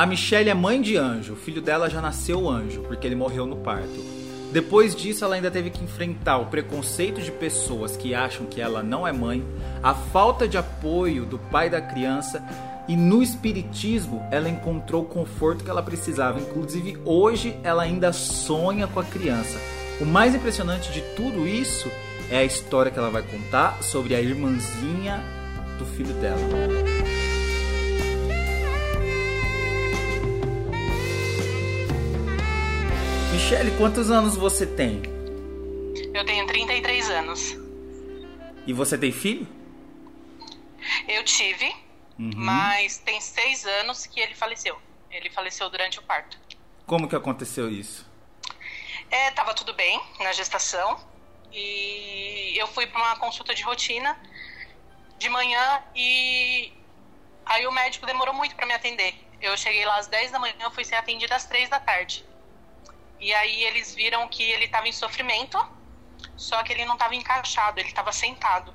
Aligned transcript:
A 0.00 0.06
Michelle 0.06 0.48
é 0.48 0.54
mãe 0.54 0.80
de 0.80 0.96
anjo, 0.96 1.34
o 1.34 1.36
filho 1.36 1.60
dela 1.60 1.90
já 1.90 2.00
nasceu 2.00 2.48
anjo, 2.48 2.80
porque 2.84 3.06
ele 3.06 3.14
morreu 3.14 3.44
no 3.44 3.56
parto. 3.56 4.02
Depois 4.50 4.96
disso, 4.96 5.26
ela 5.26 5.34
ainda 5.34 5.50
teve 5.50 5.68
que 5.68 5.84
enfrentar 5.84 6.38
o 6.38 6.46
preconceito 6.46 7.20
de 7.20 7.30
pessoas 7.30 7.98
que 7.98 8.14
acham 8.14 8.46
que 8.46 8.62
ela 8.62 8.82
não 8.82 9.06
é 9.06 9.12
mãe, 9.12 9.44
a 9.82 9.92
falta 9.92 10.48
de 10.48 10.56
apoio 10.56 11.26
do 11.26 11.38
pai 11.38 11.68
da 11.68 11.82
criança 11.82 12.42
e 12.88 12.96
no 12.96 13.22
espiritismo 13.22 14.26
ela 14.30 14.48
encontrou 14.48 15.02
o 15.02 15.06
conforto 15.06 15.62
que 15.62 15.70
ela 15.70 15.82
precisava. 15.82 16.40
Inclusive, 16.40 16.96
hoje 17.04 17.54
ela 17.62 17.82
ainda 17.82 18.10
sonha 18.10 18.86
com 18.86 19.00
a 19.00 19.04
criança. 19.04 19.58
O 20.00 20.06
mais 20.06 20.34
impressionante 20.34 20.90
de 20.92 21.02
tudo 21.14 21.46
isso 21.46 21.90
é 22.30 22.38
a 22.38 22.44
história 22.44 22.90
que 22.90 22.98
ela 22.98 23.10
vai 23.10 23.22
contar 23.22 23.82
sobre 23.82 24.14
a 24.14 24.20
irmãzinha 24.22 25.22
do 25.78 25.84
filho 25.84 26.14
dela. 26.14 27.19
Michele, 33.40 33.70
quantos 33.78 34.10
anos 34.10 34.36
você 34.36 34.66
tem? 34.66 35.02
Eu 36.14 36.24
tenho 36.26 36.46
33 36.46 37.10
anos. 37.10 37.56
E 38.66 38.72
você 38.72 38.98
tem 38.98 39.10
filho? 39.10 39.48
Eu 41.08 41.24
tive, 41.24 41.66
uhum. 42.18 42.32
mas 42.36 42.98
tem 42.98 43.18
seis 43.18 43.64
anos 43.64 44.06
que 44.06 44.20
ele 44.20 44.34
faleceu. 44.34 44.78
Ele 45.10 45.30
faleceu 45.30 45.70
durante 45.70 45.98
o 45.98 46.02
parto. 46.02 46.38
Como 46.86 47.08
que 47.08 47.16
aconteceu 47.16 47.68
isso? 47.70 48.06
É, 49.10 49.30
tava 49.30 49.54
tudo 49.54 49.72
bem 49.72 50.00
na 50.20 50.32
gestação 50.32 51.00
e 51.50 52.54
eu 52.56 52.68
fui 52.68 52.86
para 52.86 53.00
uma 53.00 53.16
consulta 53.16 53.54
de 53.54 53.62
rotina 53.62 54.20
de 55.18 55.30
manhã 55.30 55.82
e 55.96 56.72
aí 57.46 57.66
o 57.66 57.72
médico 57.72 58.06
demorou 58.06 58.34
muito 58.34 58.54
para 58.54 58.66
me 58.66 58.74
atender. 58.74 59.14
Eu 59.40 59.56
cheguei 59.56 59.84
lá 59.86 59.96
às 59.96 60.06
10 60.06 60.30
da 60.30 60.38
manhã, 60.38 60.70
fui 60.70 60.84
ser 60.84 60.96
atendida 60.96 61.34
às 61.34 61.46
3 61.46 61.68
da 61.70 61.80
tarde. 61.80 62.29
E 63.20 63.34
aí 63.34 63.64
eles 63.64 63.94
viram 63.94 64.26
que 64.28 64.42
ele 64.42 64.64
estava 64.64 64.88
em 64.88 64.92
sofrimento, 64.92 65.58
só 66.36 66.62
que 66.62 66.72
ele 66.72 66.84
não 66.86 66.94
estava 66.94 67.14
encaixado, 67.14 67.78
ele 67.78 67.88
estava 67.88 68.12
sentado. 68.12 68.74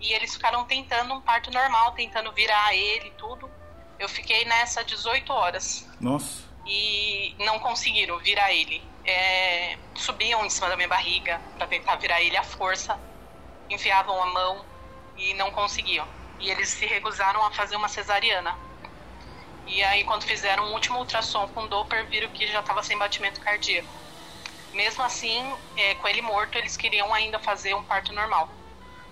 E 0.00 0.12
eles 0.12 0.34
ficaram 0.34 0.64
tentando 0.64 1.14
um 1.14 1.20
parto 1.20 1.50
normal, 1.50 1.92
tentando 1.92 2.32
virar 2.32 2.74
ele 2.74 3.08
e 3.08 3.10
tudo. 3.12 3.50
Eu 3.98 4.08
fiquei 4.08 4.44
nessa 4.44 4.82
18 4.82 5.32
horas. 5.32 5.88
Nossa. 6.00 6.44
E 6.66 7.34
não 7.38 7.58
conseguiram 7.60 8.18
virar 8.18 8.52
ele. 8.52 8.82
É, 9.04 9.78
subiam 9.94 10.44
em 10.44 10.50
cima 10.50 10.68
da 10.68 10.76
minha 10.76 10.88
barriga 10.88 11.40
para 11.56 11.66
tentar 11.66 11.96
virar 11.96 12.20
ele 12.20 12.36
à 12.36 12.42
força, 12.42 12.98
enfiavam 13.68 14.22
a 14.22 14.26
mão 14.26 14.64
e 15.16 15.34
não 15.34 15.50
conseguiam. 15.50 16.06
E 16.38 16.50
eles 16.50 16.68
se 16.68 16.86
recusaram 16.86 17.44
a 17.44 17.50
fazer 17.52 17.76
uma 17.76 17.88
cesariana. 17.88 18.56
E 19.72 19.84
aí, 19.84 20.02
quando 20.02 20.24
fizeram 20.24 20.64
um 20.64 20.72
último 20.72 20.98
ultrassom 20.98 21.46
com 21.48 21.66
Doppler, 21.68 22.04
viram 22.06 22.28
que 22.30 22.46
já 22.48 22.58
estava 22.58 22.82
sem 22.82 22.98
batimento 22.98 23.40
cardíaco. 23.40 23.88
Mesmo 24.74 25.02
assim, 25.04 25.44
é, 25.76 25.94
com 25.94 26.08
ele 26.08 26.20
morto, 26.20 26.58
eles 26.58 26.76
queriam 26.76 27.14
ainda 27.14 27.38
fazer 27.38 27.74
um 27.74 27.82
parto 27.82 28.12
normal. 28.12 28.48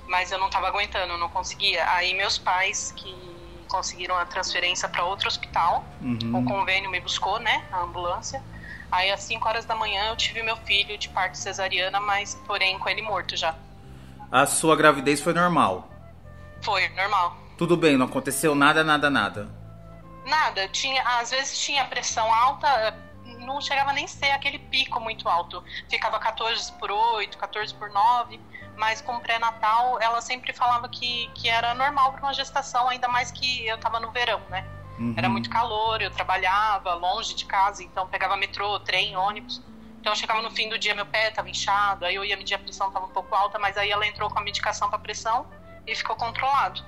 Mas 0.08 0.32
eu 0.32 0.38
não 0.38 0.46
estava 0.48 0.66
aguentando, 0.66 1.12
eu 1.12 1.18
não 1.18 1.28
conseguia. 1.28 1.88
Aí, 1.92 2.12
meus 2.12 2.38
pais, 2.38 2.92
que 2.96 3.14
conseguiram 3.68 4.16
a 4.16 4.24
transferência 4.24 4.88
para 4.88 5.04
outro 5.04 5.28
hospital, 5.28 5.84
uhum. 6.00 6.38
o 6.38 6.44
convênio 6.44 6.90
me 6.90 6.98
buscou, 7.00 7.38
né, 7.38 7.64
a 7.70 7.80
ambulância. 7.80 8.42
Aí, 8.90 9.12
às 9.12 9.20
5 9.20 9.46
horas 9.46 9.64
da 9.64 9.76
manhã, 9.76 10.08
eu 10.08 10.16
tive 10.16 10.42
meu 10.42 10.56
filho 10.56 10.98
de 10.98 11.08
parto 11.10 11.36
cesariana, 11.36 12.00
mas, 12.00 12.34
porém, 12.46 12.78
com 12.78 12.88
ele 12.88 13.02
morto 13.02 13.36
já. 13.36 13.54
A 14.32 14.44
sua 14.46 14.74
gravidez 14.74 15.20
foi 15.20 15.34
normal? 15.34 15.88
Foi, 16.62 16.88
normal. 16.88 17.36
Tudo 17.56 17.76
bem, 17.76 17.96
não 17.96 18.06
aconteceu 18.06 18.54
nada, 18.54 18.82
nada, 18.82 19.08
nada? 19.10 19.57
Nada, 20.28 20.68
tinha, 20.68 21.02
às 21.02 21.30
vezes 21.30 21.58
tinha 21.58 21.84
pressão 21.86 22.30
alta, 22.32 22.94
não 23.38 23.60
chegava 23.62 23.94
nem 23.94 24.04
a 24.04 24.08
ser 24.08 24.30
aquele 24.30 24.58
pico 24.58 25.00
muito 25.00 25.26
alto. 25.26 25.64
Ficava 25.88 26.18
14 26.18 26.70
por 26.72 26.90
8, 26.90 27.38
14 27.38 27.74
por 27.74 27.88
9, 27.88 28.38
mas 28.76 29.00
com 29.00 29.18
pré-natal 29.20 29.98
ela 30.00 30.20
sempre 30.20 30.52
falava 30.52 30.86
que, 30.88 31.30
que 31.34 31.48
era 31.48 31.72
normal 31.72 32.12
para 32.12 32.22
uma 32.22 32.34
gestação, 32.34 32.90
ainda 32.90 33.08
mais 33.08 33.30
que 33.30 33.66
eu 33.66 33.76
estava 33.76 33.98
no 33.98 34.10
verão, 34.10 34.40
né? 34.50 34.66
Uhum. 34.98 35.14
Era 35.16 35.30
muito 35.30 35.48
calor, 35.48 36.02
eu 36.02 36.10
trabalhava 36.10 36.92
longe 36.92 37.34
de 37.34 37.46
casa, 37.46 37.82
então 37.82 38.06
pegava 38.06 38.36
metrô, 38.36 38.78
trem, 38.80 39.16
ônibus. 39.16 39.62
Então 39.98 40.14
chegava 40.14 40.42
no 40.42 40.50
fim 40.50 40.68
do 40.68 40.78
dia, 40.78 40.94
meu 40.94 41.06
pé 41.06 41.28
estava 41.28 41.48
inchado, 41.48 42.04
aí 42.04 42.14
eu 42.14 42.24
ia 42.24 42.36
medir 42.36 42.54
a 42.54 42.58
pressão, 42.58 42.88
estava 42.88 43.06
um 43.06 43.10
pouco 43.10 43.34
alta, 43.34 43.58
mas 43.58 43.78
aí 43.78 43.90
ela 43.90 44.06
entrou 44.06 44.28
com 44.28 44.38
a 44.38 44.42
medicação 44.42 44.90
para 44.90 44.98
pressão 44.98 45.46
e 45.86 45.94
ficou 45.94 46.14
controlado. 46.16 46.84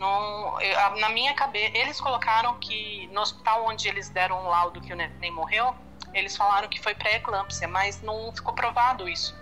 Não, 0.00 0.54
na 0.98 1.10
minha 1.10 1.34
cabeça, 1.34 1.76
eles 1.76 2.00
colocaram 2.00 2.54
que 2.54 3.06
no 3.12 3.20
hospital 3.20 3.66
onde 3.66 3.86
eles 3.86 4.08
deram 4.08 4.42
um 4.42 4.48
laudo 4.48 4.80
que 4.80 4.94
o 4.94 4.96
neném 4.96 5.30
morreu, 5.30 5.76
eles 6.14 6.34
falaram 6.34 6.68
que 6.68 6.80
foi 6.80 6.94
pré-eclâmpsia, 6.94 7.68
mas 7.68 8.00
não 8.00 8.32
ficou 8.32 8.54
provado 8.54 9.06
isso. 9.06 9.38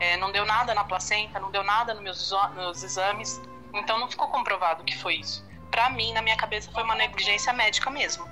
É, 0.00 0.16
não 0.16 0.32
deu 0.32 0.44
nada 0.44 0.74
na 0.74 0.82
placenta, 0.82 1.38
não 1.38 1.52
deu 1.52 1.62
nada 1.62 1.94
nos 1.94 2.02
meus, 2.02 2.32
meus 2.56 2.82
exames, 2.82 3.40
então 3.72 4.00
não 4.00 4.08
ficou 4.08 4.26
comprovado 4.26 4.82
que 4.82 4.98
foi 4.98 5.14
isso. 5.14 5.46
Para 5.70 5.88
mim, 5.90 6.12
na 6.12 6.22
minha 6.22 6.36
cabeça, 6.36 6.72
foi 6.72 6.82
uma 6.82 6.96
negligência 6.96 7.52
médica 7.52 7.88
mesmo. 7.88 8.28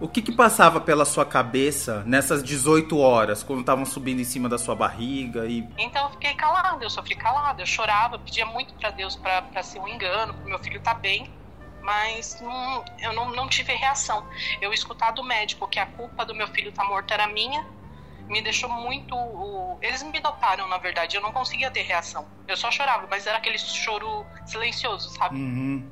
O 0.00 0.08
que, 0.08 0.20
que 0.20 0.32
passava 0.32 0.80
pela 0.80 1.04
sua 1.04 1.24
cabeça 1.24 2.02
nessas 2.04 2.42
18 2.42 2.98
horas, 2.98 3.42
quando 3.42 3.60
estavam 3.60 3.86
subindo 3.86 4.20
em 4.20 4.24
cima 4.24 4.48
da 4.48 4.58
sua 4.58 4.74
barriga 4.74 5.46
e... 5.46 5.66
Então 5.78 6.04
eu 6.04 6.10
fiquei 6.10 6.34
calada, 6.34 6.84
eu 6.84 6.90
sofri 6.90 7.14
calada, 7.14 7.62
eu 7.62 7.66
chorava, 7.66 8.18
pedia 8.18 8.44
muito 8.44 8.74
para 8.74 8.90
Deus 8.90 9.16
para 9.16 9.62
ser 9.62 9.78
um 9.78 9.88
engano, 9.88 10.34
pro 10.34 10.48
meu 10.48 10.58
filho 10.58 10.80
tá 10.80 10.94
bem, 10.94 11.30
mas 11.80 12.40
não, 12.40 12.84
eu 12.98 13.12
não, 13.12 13.30
não 13.30 13.48
tive 13.48 13.72
reação. 13.72 14.26
Eu 14.60 14.72
escutar 14.72 15.12
do 15.12 15.22
médico 15.22 15.68
que 15.68 15.78
a 15.78 15.86
culpa 15.86 16.24
do 16.24 16.34
meu 16.34 16.48
filho 16.48 16.72
tá 16.72 16.84
morto 16.84 17.12
era 17.12 17.28
minha, 17.28 17.64
me 18.28 18.42
deixou 18.42 18.68
muito. 18.68 19.14
Eles 19.80 20.02
me 20.02 20.18
doparam, 20.18 20.66
na 20.68 20.78
verdade. 20.78 21.16
Eu 21.16 21.22
não 21.22 21.32
conseguia 21.32 21.70
ter 21.70 21.82
reação. 21.82 22.26
Eu 22.48 22.56
só 22.56 22.70
chorava, 22.70 23.06
mas 23.08 23.26
era 23.26 23.38
aquele 23.38 23.58
choro 23.58 24.24
silencioso, 24.46 25.10
sabe? 25.10 25.36
Uhum. 25.36 25.86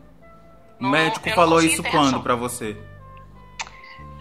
o 0.80 0.88
médico 0.88 1.30
falou 1.30 1.62
isso 1.62 1.82
quando 1.82 2.20
para 2.22 2.34
você? 2.34 2.76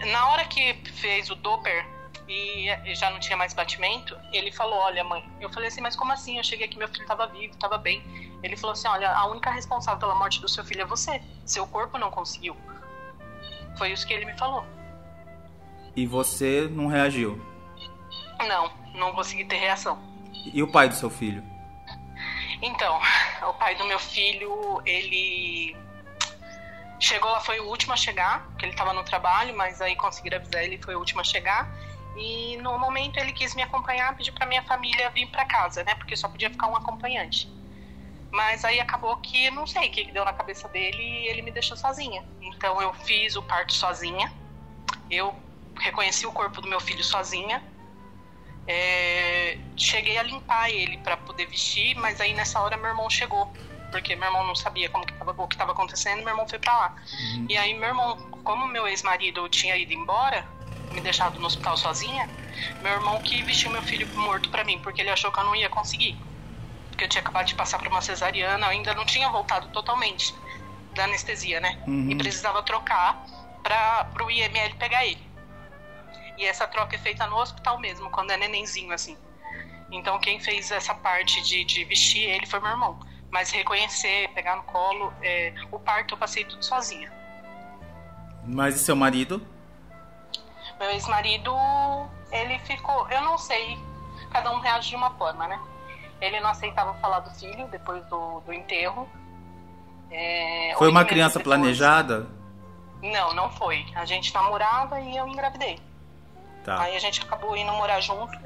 Na 0.06 0.30
hora 0.30 0.44
que 0.44 0.74
fez 0.92 1.30
o 1.30 1.34
Doppler 1.34 1.86
e 2.28 2.94
já 2.94 3.10
não 3.10 3.20
tinha 3.20 3.36
mais 3.36 3.52
batimento, 3.52 4.16
ele 4.32 4.50
falou: 4.50 4.78
Olha, 4.78 5.04
mãe. 5.04 5.28
Eu 5.40 5.50
falei 5.50 5.68
assim: 5.68 5.80
Mas 5.80 5.94
como 5.94 6.12
assim? 6.12 6.38
Eu 6.38 6.44
cheguei 6.44 6.66
aqui, 6.66 6.78
meu 6.78 6.88
filho 6.88 7.02
estava 7.02 7.26
vivo, 7.26 7.52
estava 7.52 7.78
bem. 7.78 8.02
Ele 8.42 8.56
falou 8.56 8.72
assim: 8.72 8.88
Olha, 8.88 9.10
a 9.10 9.26
única 9.26 9.50
responsável 9.50 10.00
pela 10.00 10.14
morte 10.14 10.40
do 10.40 10.48
seu 10.48 10.64
filho 10.64 10.82
é 10.82 10.84
você. 10.84 11.20
Seu 11.44 11.66
corpo 11.66 11.98
não 11.98 12.10
conseguiu. 12.10 12.56
Foi 13.76 13.92
isso 13.92 14.06
que 14.06 14.12
ele 14.12 14.24
me 14.24 14.36
falou. 14.36 14.64
E 15.94 16.06
você 16.06 16.68
não 16.70 16.86
reagiu? 16.86 17.40
Não, 18.46 18.72
não 18.94 19.12
consegui 19.12 19.44
ter 19.44 19.56
reação. 19.56 19.98
E 20.52 20.62
o 20.62 20.70
pai 20.70 20.88
do 20.88 20.94
seu 20.94 21.10
filho? 21.10 21.42
Então, 22.60 23.00
o 23.48 23.52
pai 23.54 23.74
do 23.76 23.84
meu 23.84 23.98
filho, 23.98 24.80
ele 24.84 25.76
Chegou 27.02 27.28
lá, 27.32 27.40
foi 27.40 27.58
o 27.58 27.66
último 27.66 27.92
a 27.92 27.96
chegar, 27.96 28.46
porque 28.50 28.64
ele 28.64 28.70
estava 28.70 28.92
no 28.92 29.02
trabalho, 29.02 29.52
mas 29.56 29.80
aí 29.80 29.96
conseguiram 29.96 30.38
avisar 30.38 30.62
ele, 30.62 30.78
foi 30.78 30.94
o 30.94 31.00
último 31.00 31.20
a 31.20 31.24
chegar. 31.24 31.68
E 32.16 32.56
no 32.58 32.78
momento 32.78 33.16
ele 33.16 33.32
quis 33.32 33.56
me 33.56 33.62
acompanhar, 33.62 34.16
pediu 34.16 34.32
para 34.32 34.46
minha 34.46 34.62
família 34.62 35.10
vir 35.10 35.26
para 35.26 35.44
casa, 35.44 35.82
né? 35.82 35.96
Porque 35.96 36.14
só 36.14 36.28
podia 36.28 36.48
ficar 36.48 36.68
um 36.68 36.76
acompanhante. 36.76 37.48
Mas 38.30 38.64
aí 38.64 38.78
acabou 38.78 39.16
que 39.16 39.50
não 39.50 39.66
sei 39.66 39.88
o 39.88 39.90
que 39.90 40.12
deu 40.12 40.24
na 40.24 40.32
cabeça 40.32 40.68
dele 40.68 41.02
e 41.02 41.26
ele 41.26 41.42
me 41.42 41.50
deixou 41.50 41.76
sozinha. 41.76 42.22
Então 42.40 42.80
eu 42.80 42.94
fiz 42.94 43.34
o 43.34 43.42
parto 43.42 43.72
sozinha. 43.72 44.32
Eu 45.10 45.34
reconheci 45.80 46.24
o 46.24 46.30
corpo 46.30 46.60
do 46.60 46.68
meu 46.68 46.78
filho 46.78 47.02
sozinha. 47.02 47.60
É, 48.64 49.58
cheguei 49.76 50.18
a 50.18 50.22
limpar 50.22 50.70
ele 50.70 50.98
para 50.98 51.16
poder 51.16 51.46
vestir, 51.46 51.96
mas 51.96 52.20
aí 52.20 52.32
nessa 52.32 52.60
hora 52.60 52.76
meu 52.76 52.90
irmão 52.90 53.10
chegou 53.10 53.52
porque 53.92 54.16
meu 54.16 54.26
irmão 54.26 54.44
não 54.46 54.56
sabia 54.56 54.88
como 54.88 55.06
que 55.06 55.12
tava, 55.12 55.30
o 55.36 55.46
que 55.46 55.54
estava 55.54 55.72
acontecendo, 55.72 56.18
meu 56.20 56.30
irmão 56.30 56.48
foi 56.48 56.58
para 56.58 56.74
lá. 56.74 56.96
Uhum. 57.36 57.46
E 57.48 57.56
aí 57.56 57.74
meu 57.74 57.90
irmão, 57.90 58.16
como 58.42 58.66
meu 58.66 58.88
ex-marido 58.88 59.48
tinha 59.48 59.76
ido 59.76 59.92
embora, 59.92 60.44
me 60.90 61.00
deixado 61.00 61.38
no 61.38 61.46
hospital 61.46 61.76
sozinha, 61.76 62.28
meu 62.80 62.92
irmão 62.92 63.20
que 63.20 63.42
vestiu 63.42 63.70
meu 63.70 63.82
filho 63.82 64.08
morto 64.16 64.48
para 64.48 64.64
mim, 64.64 64.78
porque 64.80 65.00
ele 65.00 65.10
achou 65.10 65.30
que 65.30 65.38
eu 65.38 65.44
não 65.44 65.54
ia 65.54 65.68
conseguir. 65.68 66.16
Porque 66.88 67.04
eu 67.04 67.08
tinha 67.08 67.22
acabado 67.22 67.46
de 67.46 67.54
passar 67.54 67.78
por 67.78 67.88
uma 67.88 68.00
cesariana, 68.00 68.66
ainda 68.66 68.94
não 68.94 69.04
tinha 69.04 69.28
voltado 69.28 69.68
totalmente 69.68 70.34
da 70.94 71.04
anestesia, 71.04 71.60
né? 71.60 71.78
Uhum. 71.86 72.10
E 72.10 72.16
precisava 72.16 72.62
trocar 72.62 73.24
para 73.62 74.24
o 74.24 74.30
IML 74.30 74.74
pegar 74.78 75.06
ele. 75.06 75.22
E 76.38 76.44
essa 76.44 76.66
troca 76.66 76.96
é 76.96 76.98
feita 76.98 77.26
no 77.26 77.36
hospital 77.36 77.78
mesmo, 77.78 78.10
quando 78.10 78.30
é 78.30 78.36
nenenzinho 78.36 78.92
assim. 78.92 79.16
Então 79.90 80.18
quem 80.18 80.40
fez 80.40 80.70
essa 80.70 80.94
parte 80.94 81.42
de, 81.42 81.64
de 81.64 81.84
vestir 81.84 82.28
ele 82.28 82.46
foi 82.46 82.60
meu 82.60 82.70
irmão. 82.70 82.98
Mas 83.32 83.50
reconhecer, 83.50 84.28
pegar 84.34 84.56
no 84.56 84.62
colo, 84.64 85.10
é, 85.22 85.54
o 85.70 85.78
parto 85.78 86.12
eu 86.12 86.18
passei 86.18 86.44
tudo 86.44 86.62
sozinha. 86.62 87.10
Mas 88.44 88.76
e 88.76 88.78
seu 88.78 88.94
marido? 88.94 89.40
Meu 90.78 90.90
ex-marido, 90.90 91.50
ele 92.30 92.58
ficou, 92.58 93.08
eu 93.08 93.22
não 93.22 93.38
sei, 93.38 93.78
cada 94.30 94.52
um 94.52 94.60
reage 94.60 94.90
de 94.90 94.96
uma 94.96 95.10
forma, 95.12 95.48
né? 95.48 95.58
Ele 96.20 96.40
não 96.40 96.50
aceitava 96.50 96.92
falar 96.94 97.20
do 97.20 97.30
filho 97.30 97.66
depois 97.68 98.04
do, 98.06 98.40
do 98.40 98.52
enterro. 98.52 99.08
É, 100.10 100.74
Foi 100.76 100.90
uma 100.90 101.04
criança 101.04 101.38
depois, 101.38 101.58
planejada? 101.58 102.28
Não, 103.00 103.32
não 103.32 103.50
foi. 103.52 103.86
A 103.94 104.04
gente 104.04 104.32
namorava 104.34 105.00
e 105.00 105.16
eu 105.16 105.26
engravidei. 105.26 105.80
Tá. 106.64 106.82
Aí 106.82 106.94
a 106.94 107.00
gente 107.00 107.22
acabou 107.22 107.56
indo 107.56 107.72
morar 107.72 108.00
junto. 108.00 108.38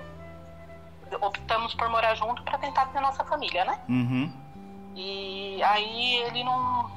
Optamos 1.20 1.74
por 1.74 1.88
morar 1.88 2.14
junto 2.14 2.42
para 2.44 2.56
tentar 2.58 2.86
ter 2.86 2.98
a 2.98 3.00
nossa 3.00 3.24
família, 3.24 3.64
né? 3.64 3.80
Uhum. 3.88 4.45
E 4.96 5.62
aí 5.62 6.16
ele 6.22 6.42
não 6.42 6.90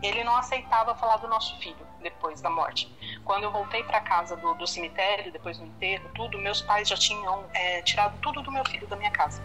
ele 0.00 0.24
não 0.24 0.36
aceitava 0.36 0.94
falar 0.94 1.16
do 1.16 1.28
nosso 1.28 1.56
filho 1.58 1.86
depois 2.00 2.40
da 2.40 2.50
morte. 2.50 2.92
Quando 3.24 3.44
eu 3.44 3.52
voltei 3.52 3.84
para 3.84 4.00
casa 4.00 4.36
do, 4.36 4.54
do, 4.54 4.66
cemitério, 4.66 5.30
depois 5.30 5.58
do 5.58 5.64
enterro, 5.64 6.08
tudo, 6.14 6.38
meus 6.38 6.60
pais 6.60 6.88
já 6.88 6.96
tinham 6.96 7.44
é, 7.54 7.82
tirado 7.82 8.18
tudo 8.20 8.42
do 8.42 8.50
meu 8.50 8.64
filho 8.64 8.86
da 8.88 8.96
minha 8.96 9.10
casa 9.12 9.40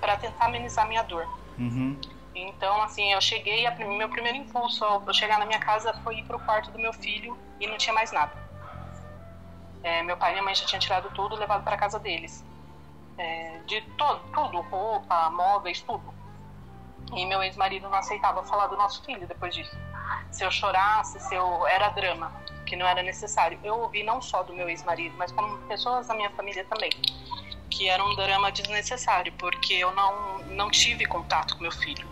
para 0.00 0.16
tentar 0.16 0.46
amenizar 0.46 0.86
minha 0.86 1.02
dor. 1.02 1.26
Uhum. 1.58 2.00
Então, 2.34 2.80
assim, 2.82 3.12
eu 3.12 3.20
cheguei, 3.20 3.66
a, 3.66 3.74
meu 3.74 4.08
primeiro 4.08 4.38
impulso 4.38 4.84
ao 4.84 5.12
chegar 5.12 5.38
na 5.38 5.46
minha 5.46 5.58
casa 5.58 5.92
foi 6.04 6.18
ir 6.18 6.24
pro 6.24 6.38
quarto 6.40 6.70
do 6.70 6.78
meu 6.78 6.92
filho 6.92 7.36
e 7.60 7.66
não 7.66 7.76
tinha 7.76 7.92
mais 7.92 8.12
nada. 8.12 8.32
É, 9.82 10.02
meu 10.02 10.16
pai 10.16 10.30
e 10.30 10.34
minha 10.34 10.44
mãe 10.44 10.54
já 10.54 10.64
tinham 10.64 10.80
tirado 10.80 11.10
tudo, 11.10 11.34
levado 11.34 11.64
para 11.64 11.76
casa 11.76 11.98
deles. 11.98 12.44
É, 13.18 13.58
de 13.66 13.80
todo, 13.98 14.20
tudo, 14.32 14.60
roupa, 14.60 15.28
móveis, 15.30 15.80
tudo. 15.82 16.21
E 17.14 17.26
meu 17.26 17.42
ex-marido 17.42 17.88
não 17.88 17.98
aceitava 17.98 18.42
falar 18.44 18.68
do 18.68 18.76
nosso 18.76 19.04
filho 19.04 19.26
depois 19.26 19.54
disso. 19.54 19.76
Se 20.30 20.44
eu 20.44 20.50
chorasse, 20.50 21.20
se 21.20 21.34
eu 21.34 21.66
era 21.66 21.88
drama, 21.90 22.32
que 22.64 22.76
não 22.76 22.86
era 22.86 23.02
necessário. 23.02 23.58
Eu 23.62 23.80
ouvi 23.80 24.02
não 24.02 24.20
só 24.22 24.42
do 24.42 24.54
meu 24.54 24.68
ex-marido, 24.68 25.14
mas 25.18 25.30
como 25.32 25.58
pessoas 25.68 26.06
da 26.06 26.14
minha 26.14 26.30
família 26.30 26.64
também, 26.64 26.90
que 27.70 27.88
era 27.88 28.02
um 28.02 28.14
drama 28.16 28.50
desnecessário, 28.50 29.32
porque 29.34 29.74
eu 29.74 29.92
não 29.94 30.38
não 30.52 30.70
tive 30.70 31.06
contato 31.06 31.56
com 31.56 31.62
meu 31.62 31.72
filho. 31.72 32.06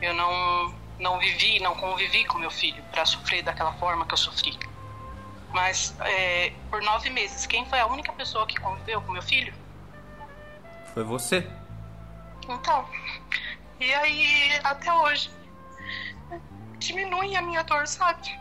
Eu 0.00 0.14
não 0.14 0.74
não 0.98 1.18
vivi, 1.18 1.60
não 1.60 1.74
convivi 1.74 2.24
com 2.24 2.38
meu 2.38 2.50
filho 2.50 2.82
para 2.92 3.04
sofrer 3.04 3.42
daquela 3.42 3.72
forma 3.74 4.06
que 4.06 4.14
eu 4.14 4.18
sofri. 4.18 4.58
Mas 5.52 5.94
é, 6.00 6.52
por 6.70 6.82
nove 6.82 7.10
meses, 7.10 7.46
quem 7.46 7.64
foi 7.66 7.78
a 7.78 7.86
única 7.86 8.12
pessoa 8.12 8.46
que 8.46 8.58
conviveu 8.58 9.00
com 9.02 9.12
meu 9.12 9.22
filho? 9.22 9.54
Foi 10.92 11.04
você. 11.04 11.48
Então, 12.48 12.86
e 13.80 13.94
aí, 13.94 14.60
até 14.62 14.92
hoje, 14.92 15.30
diminui 16.78 17.34
a 17.36 17.42
minha 17.42 17.62
dor, 17.64 17.86
sabe? 17.86 18.38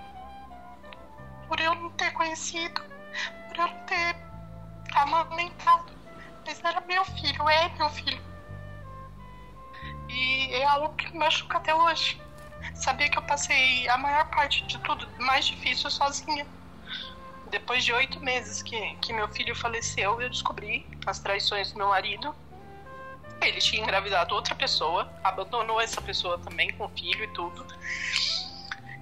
Por 1.47 1.59
eu 1.59 1.73
não 1.75 1.89
ter 1.91 2.11
conhecido, 2.11 2.81
por 3.47 3.57
eu 3.57 3.67
não 3.67 3.85
ter 3.85 4.15
amamentado. 4.95 5.91
Mas 6.45 6.63
era 6.63 6.81
meu 6.81 7.03
filho, 7.05 7.49
é 7.49 7.69
meu 7.77 7.89
filho. 7.89 8.21
E 10.09 10.53
é 10.53 10.65
algo 10.65 10.95
que 10.95 11.11
me 11.11 11.19
machuca 11.19 11.57
até 11.57 11.73
hoje. 11.73 12.21
Saber 12.75 13.09
que 13.09 13.17
eu 13.17 13.23
passei 13.23 13.87
a 13.89 13.97
maior 13.97 14.29
parte 14.29 14.65
de 14.67 14.77
tudo 14.79 15.07
mais 15.19 15.45
difícil 15.45 15.89
sozinha. 15.89 16.45
Depois 17.49 17.83
de 17.83 17.93
oito 17.93 18.19
meses 18.19 18.61
que, 18.61 18.95
que 18.95 19.13
meu 19.13 19.27
filho 19.29 19.55
faleceu, 19.55 20.21
eu 20.21 20.29
descobri 20.29 20.87
as 21.05 21.19
traições 21.19 21.71
do 21.71 21.77
meu 21.77 21.89
marido 21.89 22.35
ele 23.47 23.59
tinha 23.59 23.81
engravidado 23.81 24.33
outra 24.33 24.55
pessoa, 24.55 25.11
abandonou 25.23 25.79
essa 25.79 26.01
pessoa 26.01 26.37
também 26.39 26.71
com 26.73 26.85
o 26.85 26.89
filho 26.89 27.23
e 27.23 27.27
tudo. 27.29 27.65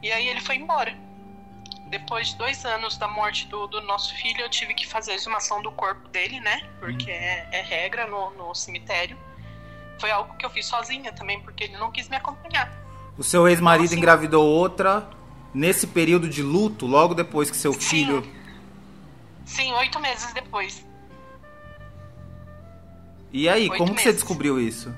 E 0.01 0.11
aí 0.11 0.27
ele 0.27 0.41
foi 0.41 0.55
embora. 0.55 0.95
Depois 1.88 2.29
de 2.29 2.38
dois 2.38 2.65
anos 2.65 2.97
da 2.97 3.07
morte 3.07 3.47
do, 3.47 3.67
do 3.67 3.81
nosso 3.81 4.15
filho, 4.15 4.41
eu 4.41 4.49
tive 4.49 4.73
que 4.73 4.88
fazer 4.88 5.11
a 5.11 5.15
exumação 5.15 5.61
do 5.61 5.71
corpo 5.71 6.07
dele, 6.07 6.39
né? 6.39 6.61
Porque 6.79 7.11
é, 7.11 7.47
é 7.51 7.61
regra 7.61 8.07
no, 8.07 8.31
no 8.31 8.55
cemitério. 8.55 9.17
Foi 9.99 10.09
algo 10.09 10.35
que 10.38 10.45
eu 10.45 10.49
fiz 10.49 10.65
sozinha 10.65 11.11
também, 11.11 11.39
porque 11.41 11.65
ele 11.65 11.77
não 11.77 11.91
quis 11.91 12.07
me 12.07 12.15
acompanhar. 12.15 12.71
O 13.17 13.23
seu 13.23 13.47
ex-marido 13.47 13.85
então, 13.85 13.93
assim, 13.93 13.97
engravidou 13.97 14.47
outra 14.47 15.07
nesse 15.53 15.85
período 15.85 16.29
de 16.29 16.41
luto, 16.41 16.88
logo 16.88 17.13
depois 17.13 17.51
que 17.51 17.57
seu 17.57 17.73
sim, 17.73 17.79
filho. 17.79 18.31
Sim, 19.45 19.73
oito 19.73 19.99
meses 19.99 20.33
depois. 20.33 20.85
E 23.33 23.47
aí, 23.47 23.69
Oito 23.69 23.77
como 23.77 23.95
que 23.95 24.01
você 24.01 24.11
descobriu 24.11 24.59
isso? 24.59 24.93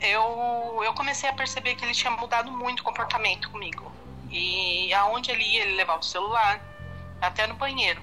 Eu, 0.00 0.80
eu 0.84 0.92
comecei 0.94 1.28
a 1.28 1.32
perceber 1.32 1.74
que 1.74 1.84
ele 1.84 1.94
tinha 1.94 2.10
mudado 2.10 2.52
muito 2.52 2.80
o 2.80 2.82
comportamento 2.84 3.50
comigo. 3.50 3.90
E 4.30 4.92
aonde 4.94 5.30
ele 5.30 5.42
ia, 5.42 5.62
ele 5.62 5.74
levava 5.74 6.00
o 6.00 6.04
celular, 6.04 6.60
até 7.20 7.46
no 7.46 7.54
banheiro. 7.54 8.00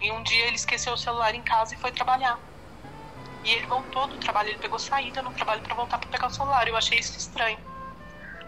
E 0.00 0.10
um 0.12 0.22
dia 0.22 0.46
ele 0.46 0.56
esqueceu 0.56 0.92
o 0.92 0.98
celular 0.98 1.34
em 1.34 1.42
casa 1.42 1.74
e 1.74 1.78
foi 1.78 1.90
trabalhar. 1.92 2.38
E 3.42 3.50
ele 3.50 3.66
voltou 3.66 4.06
do 4.06 4.16
trabalho, 4.18 4.50
ele 4.50 4.58
pegou 4.58 4.78
saída 4.78 5.22
no 5.22 5.32
trabalho 5.32 5.62
para 5.62 5.74
voltar 5.74 5.98
para 5.98 6.08
pegar 6.08 6.26
o 6.28 6.30
celular. 6.30 6.66
Eu 6.68 6.76
achei 6.76 6.98
isso 6.98 7.16
estranho. 7.16 7.58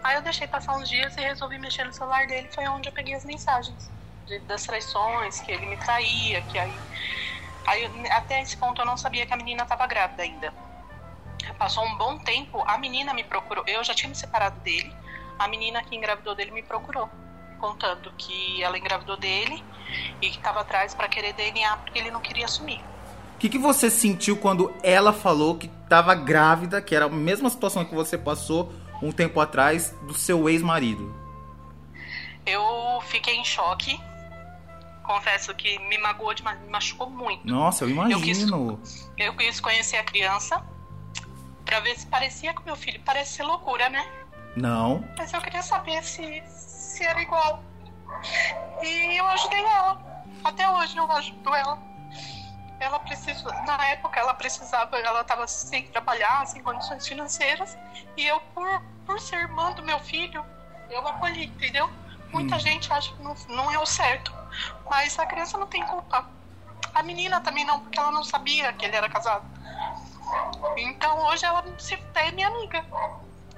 Aí 0.03 0.15
eu 0.15 0.21
deixei 0.21 0.47
passar 0.47 0.77
uns 0.77 0.87
dias 0.87 1.15
e 1.17 1.21
resolvi 1.21 1.57
mexer 1.59 1.83
no 1.83 1.93
celular 1.93 2.27
dele. 2.27 2.47
Foi 2.53 2.67
onde 2.67 2.89
eu 2.89 2.93
peguei 2.93 3.13
as 3.13 3.25
mensagens 3.25 3.89
de, 4.25 4.39
das 4.39 4.63
traições, 4.63 5.39
que 5.41 5.51
ele 5.51 5.65
me 5.65 5.77
traía, 5.77 6.41
que 6.43 6.57
aí 6.57 6.73
Aí, 7.67 7.85
até 8.11 8.41
esse 8.41 8.55
ponto, 8.55 8.81
eu 8.81 8.85
não 8.85 8.95
sabia 8.95 9.25
que 9.25 9.33
a 9.33 9.37
menina 9.37 9.63
estava 9.63 9.85
grávida 9.85 10.23
ainda. 10.23 10.53
Passou 11.59 11.83
um 11.85 11.97
bom 11.97 12.17
tempo, 12.17 12.63
a 12.65 12.77
menina 12.77 13.13
me 13.13 13.25
procurou. 13.25 13.63
Eu 13.67 13.83
já 13.83 13.93
tinha 13.93 14.09
me 14.09 14.15
separado 14.15 14.57
dele. 14.61 14.91
A 15.37 15.49
menina 15.49 15.83
que 15.83 15.93
engravidou 15.93 16.33
dele 16.33 16.51
me 16.51 16.63
procurou, 16.63 17.09
contando 17.59 18.11
que 18.17 18.63
ela 18.63 18.77
engravidou 18.77 19.17
dele 19.17 19.61
e 20.21 20.29
que 20.29 20.37
estava 20.37 20.61
atrás 20.61 20.95
para 20.95 21.09
querer 21.09 21.33
DNA 21.33 21.77
porque 21.77 21.99
ele 21.99 22.09
não 22.09 22.21
queria 22.21 22.45
assumir. 22.45 22.79
O 23.35 23.39
que, 23.39 23.49
que 23.49 23.57
você 23.57 23.89
sentiu 23.89 24.37
quando 24.37 24.73
ela 24.81 25.13
falou 25.13 25.57
que 25.57 25.69
estava 25.83 26.15
grávida, 26.15 26.81
que 26.81 26.95
era 26.95 27.05
a 27.05 27.09
mesma 27.09 27.49
situação 27.49 27.85
que 27.85 27.93
você 27.93 28.17
passou 28.17 28.71
um 29.01 29.11
tempo 29.11 29.39
atrás 29.39 29.93
do 30.03 30.13
seu 30.13 30.49
ex-marido? 30.49 31.13
Eu 32.45 32.99
fiquei 33.07 33.35
em 33.35 33.45
choque, 33.45 33.99
confesso 35.07 35.55
que 35.55 35.79
me 35.79 35.97
magoou 35.97 36.33
demais, 36.33 36.59
me 36.59 36.69
machucou 36.69 37.09
muito. 37.09 37.47
Nossa, 37.47 37.85
eu 37.85 37.89
imagino. 37.89 38.71
Eu 38.71 38.77
quis, 38.77 39.11
eu 39.17 39.35
quis 39.35 39.59
conhecer 39.59 39.97
a 39.97 40.03
criança 40.03 40.63
para 41.65 41.79
ver 41.79 41.97
se 41.97 42.05
parecia 42.05 42.53
com 42.53 42.63
meu 42.63 42.75
filho. 42.75 43.01
Parece 43.03 43.37
ser 43.37 43.43
loucura, 43.43 43.89
né? 43.89 44.05
Não. 44.55 45.03
Mas 45.17 45.33
eu 45.33 45.41
queria 45.41 45.63
saber 45.63 46.03
se, 46.03 46.43
se 46.47 47.03
era 47.03 47.21
igual. 47.21 47.63
E 48.83 49.17
eu 49.17 49.25
ajudei 49.27 49.63
ela. 49.63 50.23
Até 50.43 50.69
hoje 50.69 50.97
eu 50.97 51.11
ajudo 51.11 51.55
ela. 51.55 51.79
Ela 52.79 52.99
precisou, 52.99 53.51
na 53.65 53.87
época 53.87 54.19
ela 54.19 54.35
precisava, 54.35 54.97
ela 54.97 55.21
estava 55.21 55.47
sem 55.47 55.87
trabalhar, 55.87 56.45
sem 56.45 56.61
condições 56.61 57.07
financeiras, 57.07 57.75
e 58.15 58.27
eu, 58.27 58.39
por, 58.53 58.83
por 59.03 59.19
ser 59.19 59.37
irmã 59.37 59.71
do 59.71 59.81
meu 59.81 59.99
filho, 59.99 60.45
eu 60.87 61.07
acolhi, 61.07 61.45
entendeu? 61.45 61.89
Muita 62.31 62.55
hum. 62.55 62.59
gente 62.59 62.91
acha 62.91 63.13
que 63.13 63.23
não, 63.23 63.35
não 63.49 63.71
é 63.71 63.79
o 63.79 63.85
certo, 63.85 64.33
mas 64.89 65.17
a 65.17 65.25
criança 65.25 65.57
não 65.57 65.67
tem 65.67 65.85
culpa. 65.85 66.25
A 66.93 67.03
menina 67.03 67.39
também 67.41 67.65
não, 67.65 67.79
porque 67.79 67.99
ela 67.99 68.11
não 68.11 68.23
sabia 68.23 68.73
que 68.73 68.85
ele 68.85 68.95
era 68.95 69.09
casado. 69.09 69.45
Então 70.75 71.25
hoje 71.27 71.45
ela 71.45 71.63
se 71.77 71.97
é 72.15 72.31
minha 72.31 72.47
amiga. 72.47 72.83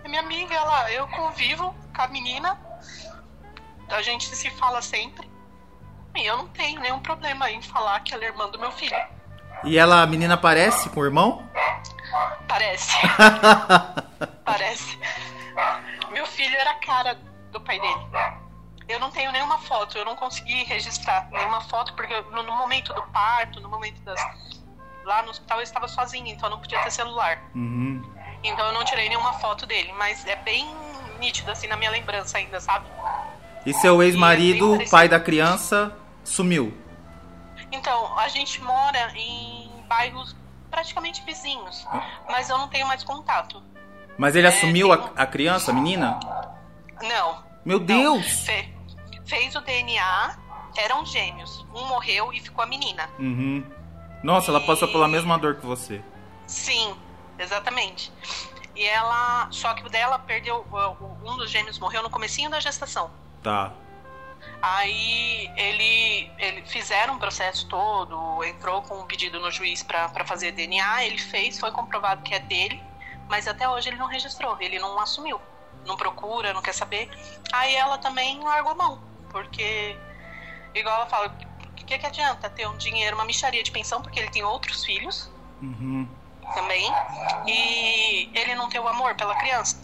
É 0.04 0.08
minha 0.08 0.22
amiga, 0.22 0.54
ela, 0.54 0.92
eu 0.92 1.08
convivo 1.08 1.76
com 1.96 2.02
a 2.02 2.08
menina, 2.08 2.60
a 3.90 4.02
gente 4.02 4.34
se 4.36 4.50
fala 4.52 4.82
sempre. 4.82 5.30
E 6.16 6.26
eu 6.26 6.38
não 6.38 6.48
tenho 6.50 6.80
nenhum 6.82 7.00
problema 7.00 7.50
em 7.52 7.62
falar 7.62 8.00
que 8.02 8.14
ela 8.14 8.24
é 8.24 8.28
irmã 8.28 8.50
do 8.50 8.60
meu 8.60 8.72
filho. 8.72 8.98
E 9.64 9.78
ela, 9.78 10.02
a 10.02 10.08
menina, 10.08 10.38
parece 10.38 10.90
com 10.90 11.02
o 11.02 11.06
irmão? 11.06 11.48
Parece. 12.48 12.96
parece. 14.46 14.98
Meu 16.12 16.26
filho 16.26 16.56
era 16.56 16.72
a 16.72 16.76
cara 16.76 17.20
do 17.52 17.60
pai 17.62 17.80
dele. 17.80 18.08
Eu 18.90 19.00
não 19.00 19.12
tenho 19.12 19.32
nenhuma 19.32 19.60
foto, 19.60 20.00
eu 20.00 20.04
não 20.04 20.16
consegui 20.16 20.64
registrar 20.64 21.30
nenhuma 21.32 21.62
foto, 21.62 21.94
porque 21.94 22.20
no, 22.32 22.42
no 22.42 22.58
momento 22.58 22.92
do 22.92 23.04
parto, 23.04 23.62
no 23.62 23.70
momento 23.70 24.02
das. 24.02 24.20
Lá 25.06 25.22
no 25.22 25.30
hospital 25.30 25.60
eu 25.60 25.64
estava 25.64 25.88
sozinha, 25.88 26.34
então 26.34 26.48
eu 26.50 26.56
não 26.56 26.60
podia 26.60 26.80
ter 26.82 26.92
celular. 26.92 27.40
Uhum. 27.54 28.02
Então 28.44 28.66
eu 28.66 28.74
não 28.74 28.84
tirei 28.84 29.08
nenhuma 29.08 29.34
foto 29.34 29.68
dele, 29.68 29.94
mas 29.94 30.26
é 30.26 30.36
bem 30.38 30.68
nítido 31.20 31.52
assim 31.52 31.68
na 31.68 31.78
minha 31.78 31.92
lembrança 31.92 32.40
ainda, 32.40 32.60
sabe? 32.60 32.88
E 33.64 33.74
seu 33.76 34.02
ex-marido, 34.02 34.82
é 34.82 34.90
pai 34.90 35.08
da 35.08 35.20
criança, 35.20 35.96
sumiu? 36.24 36.76
Então, 37.72 38.18
a 38.18 38.28
gente 38.28 38.60
mora 38.62 39.12
em 39.16 39.70
bairros 39.88 40.36
praticamente 40.72 41.24
vizinhos, 41.24 41.86
mas 42.28 42.50
eu 42.50 42.58
não 42.58 42.68
tenho 42.68 42.88
mais 42.88 43.04
contato. 43.04 43.62
Mas 44.18 44.36
ele 44.36 44.48
é, 44.48 44.50
assumiu 44.50 44.92
a, 44.92 45.12
a, 45.16 45.26
criança, 45.28 45.70
a 45.70 45.74
menina? 45.74 46.20
Não. 47.02 47.44
Meu 47.64 47.80
Deus! 47.80 48.48
Não 48.48 48.79
fez 49.30 49.56
o 49.56 49.62
DNA, 49.62 50.38
eram 50.76 51.06
gêmeos. 51.06 51.66
Um 51.74 51.88
morreu 51.88 52.34
e 52.34 52.42
ficou 52.42 52.64
a 52.64 52.68
menina. 52.68 53.08
Uhum. 53.20 53.64
Nossa, 54.24 54.52
e... 54.52 54.56
ela 54.56 54.66
passou 54.66 54.88
pela 54.88 55.08
mesma 55.08 55.38
dor 55.38 55.56
que 55.56 55.66
você. 55.66 56.02
Sim, 56.48 56.96
exatamente. 57.38 58.12
E 58.76 58.84
ela. 58.84 59.48
Só 59.52 59.74
que 59.76 59.86
o 59.86 59.90
dela 59.90 60.18
perdeu. 60.20 60.66
Um 61.24 61.38
dos 61.38 61.52
gêmeos 61.52 61.78
morreu 61.78 62.02
no 62.02 62.10
comecinho 62.10 62.50
da 62.50 62.60
gestação. 62.60 63.12
Tá. 63.44 63.72
Aí 64.62 65.52
ele, 65.56 66.32
ele 66.38 66.62
fizeram 66.66 67.16
um 67.16 67.20
processo 67.20 67.68
todo, 67.68 68.44
entrou 68.44 68.82
com 68.82 69.00
um 69.00 69.06
pedido 69.06 69.40
no 69.40 69.52
juiz 69.52 69.84
para 69.84 70.26
fazer 70.26 70.54
DNA, 70.54 71.04
ele 71.04 71.18
fez, 71.18 71.60
foi 71.60 71.72
comprovado 71.72 72.24
que 72.24 72.34
é 72.34 72.40
dele, 72.40 72.82
mas 73.28 73.50
até 73.50 73.68
hoje 73.68 73.90
ele 73.90 73.98
não 73.98 74.08
registrou, 74.08 74.56
ele 74.62 74.80
não 74.80 74.98
assumiu, 74.98 75.42
não 75.86 75.98
procura, 75.98 76.54
não 76.54 76.62
quer 76.62 76.74
saber. 76.74 77.10
Aí 77.52 77.76
ela 77.76 77.98
também 77.98 78.40
largou 78.40 78.76
mão 78.76 79.09
Porque, 79.32 79.98
igual 80.76 80.96
ela 80.96 81.06
fala, 81.08 81.28
o 81.72 81.74
que, 81.86 81.98
que 81.98 82.06
adianta 82.06 82.50
ter 82.50 82.68
um 82.68 82.78
dinheiro, 82.78 83.16
uma 83.16 83.26
micharia 83.26 83.64
de 83.64 83.72
pensão, 83.72 84.02
porque 84.02 84.20
ele 84.20 84.30
tem 84.30 84.44
outros 84.44 84.84
filhos 84.84 85.30
Uhum. 85.62 86.08
também, 86.54 86.92
e 87.46 88.30
ele 88.34 88.56
não 88.56 88.70
tem 88.70 88.80
o 88.80 88.88
amor 88.88 89.16
pela 89.16 89.36
criança. 89.36 89.78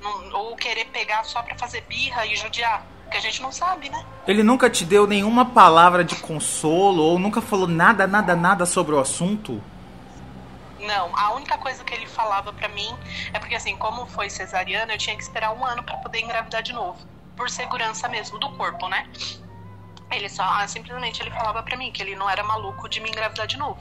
Não- 0.00 0.32
ou 0.38 0.56
querer 0.56 0.86
pegar 0.86 1.24
só 1.24 1.42
pra 1.42 1.56
fazer 1.56 1.80
birra 1.82 2.24
e 2.26 2.36
judiar, 2.36 2.84
que 3.10 3.16
a 3.16 3.20
gente 3.20 3.42
não 3.42 3.50
sabe, 3.50 3.88
né? 3.88 4.04
Ele 4.26 4.42
nunca 4.42 4.70
te 4.70 4.84
deu 4.84 5.06
nenhuma 5.06 5.44
palavra 5.46 6.04
de 6.04 6.14
consolo 6.16 7.02
ou 7.02 7.18
nunca 7.18 7.40
falou 7.40 7.66
nada, 7.66 8.06
nada, 8.06 8.36
nada 8.36 8.64
sobre 8.66 8.94
o 8.94 8.98
assunto? 9.00 9.62
Não, 10.78 11.10
a 11.18 11.34
única 11.34 11.58
coisa 11.58 11.82
que 11.82 11.92
ele 11.92 12.06
falava 12.06 12.52
pra 12.52 12.68
mim 12.68 12.88
é 13.32 13.38
porque 13.40 13.54
assim, 13.56 13.76
como 13.76 14.06
foi 14.06 14.30
cesariana, 14.30 14.92
eu 14.94 14.98
tinha 14.98 15.16
que 15.16 15.22
esperar 15.22 15.52
um 15.52 15.64
ano 15.64 15.82
pra 15.82 15.96
poder 15.96 16.20
engravidar 16.20 16.62
de 16.62 16.72
novo, 16.72 16.98
por 17.38 17.48
segurança 17.48 18.08
mesmo 18.08 18.36
do 18.38 18.50
corpo, 18.56 18.88
né? 18.88 19.06
Ele 20.10 20.28
só 20.28 20.42
ah, 20.42 20.66
simplesmente 20.66 21.22
ele 21.22 21.30
falava 21.30 21.62
pra 21.62 21.76
mim 21.76 21.92
que 21.92 22.02
ele 22.02 22.16
não 22.16 22.28
era 22.28 22.42
maluco 22.42 22.88
de 22.88 23.00
me 23.00 23.08
engravidar 23.08 23.46
de 23.46 23.56
novo. 23.56 23.78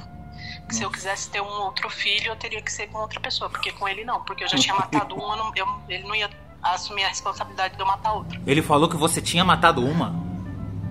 Que 0.69 0.75
se 0.75 0.83
eu 0.83 0.91
quisesse 0.91 1.29
ter 1.31 1.41
um 1.41 1.61
outro 1.61 1.89
filho, 1.89 2.27
eu 2.27 2.35
teria 2.35 2.61
que 2.61 2.71
ser 2.71 2.87
com 2.87 2.99
outra 2.99 3.19
pessoa, 3.19 3.49
porque 3.49 3.71
com 3.71 3.87
ele 3.87 4.05
não, 4.05 4.21
porque 4.23 4.43
eu 4.43 4.47
já 4.47 4.57
tinha 4.57 4.75
matado 4.77 5.15
um, 5.15 5.31
eu 5.31 5.35
não- 5.37 5.51
eu- 5.55 5.81
ele 5.89 6.03
não 6.07 6.13
ia 6.13 6.29
assumir 6.61 7.03
a 7.05 7.07
responsabilidade 7.07 7.73
de 7.75 7.79
eu 7.79 7.85
matar 7.87 8.13
outro. 8.13 8.39
Ele 8.45 8.61
falou 8.61 8.87
que 8.87 8.95
você 8.97 9.21
tinha 9.21 9.43
matado 9.43 9.83
uma? 9.83 10.13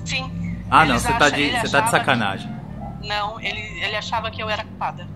Sim. 0.05 0.25
Ah, 0.71 0.85
não, 0.85 0.99
você 0.99 1.09
tá, 1.13 1.27
acham- 1.27 1.31
de, 1.39 1.43
ele 1.43 1.61
você 1.61 1.69
tá 1.71 1.81
de 1.83 1.91
sacanagem. 1.91 2.49
que- 3.01 3.07
não, 3.07 3.39
ele, 3.41 3.61
ele 3.61 3.95
achava 3.97 4.31
que 4.31 4.43
eu 4.43 4.49
era 4.51 4.65
culpada. 4.65 5.07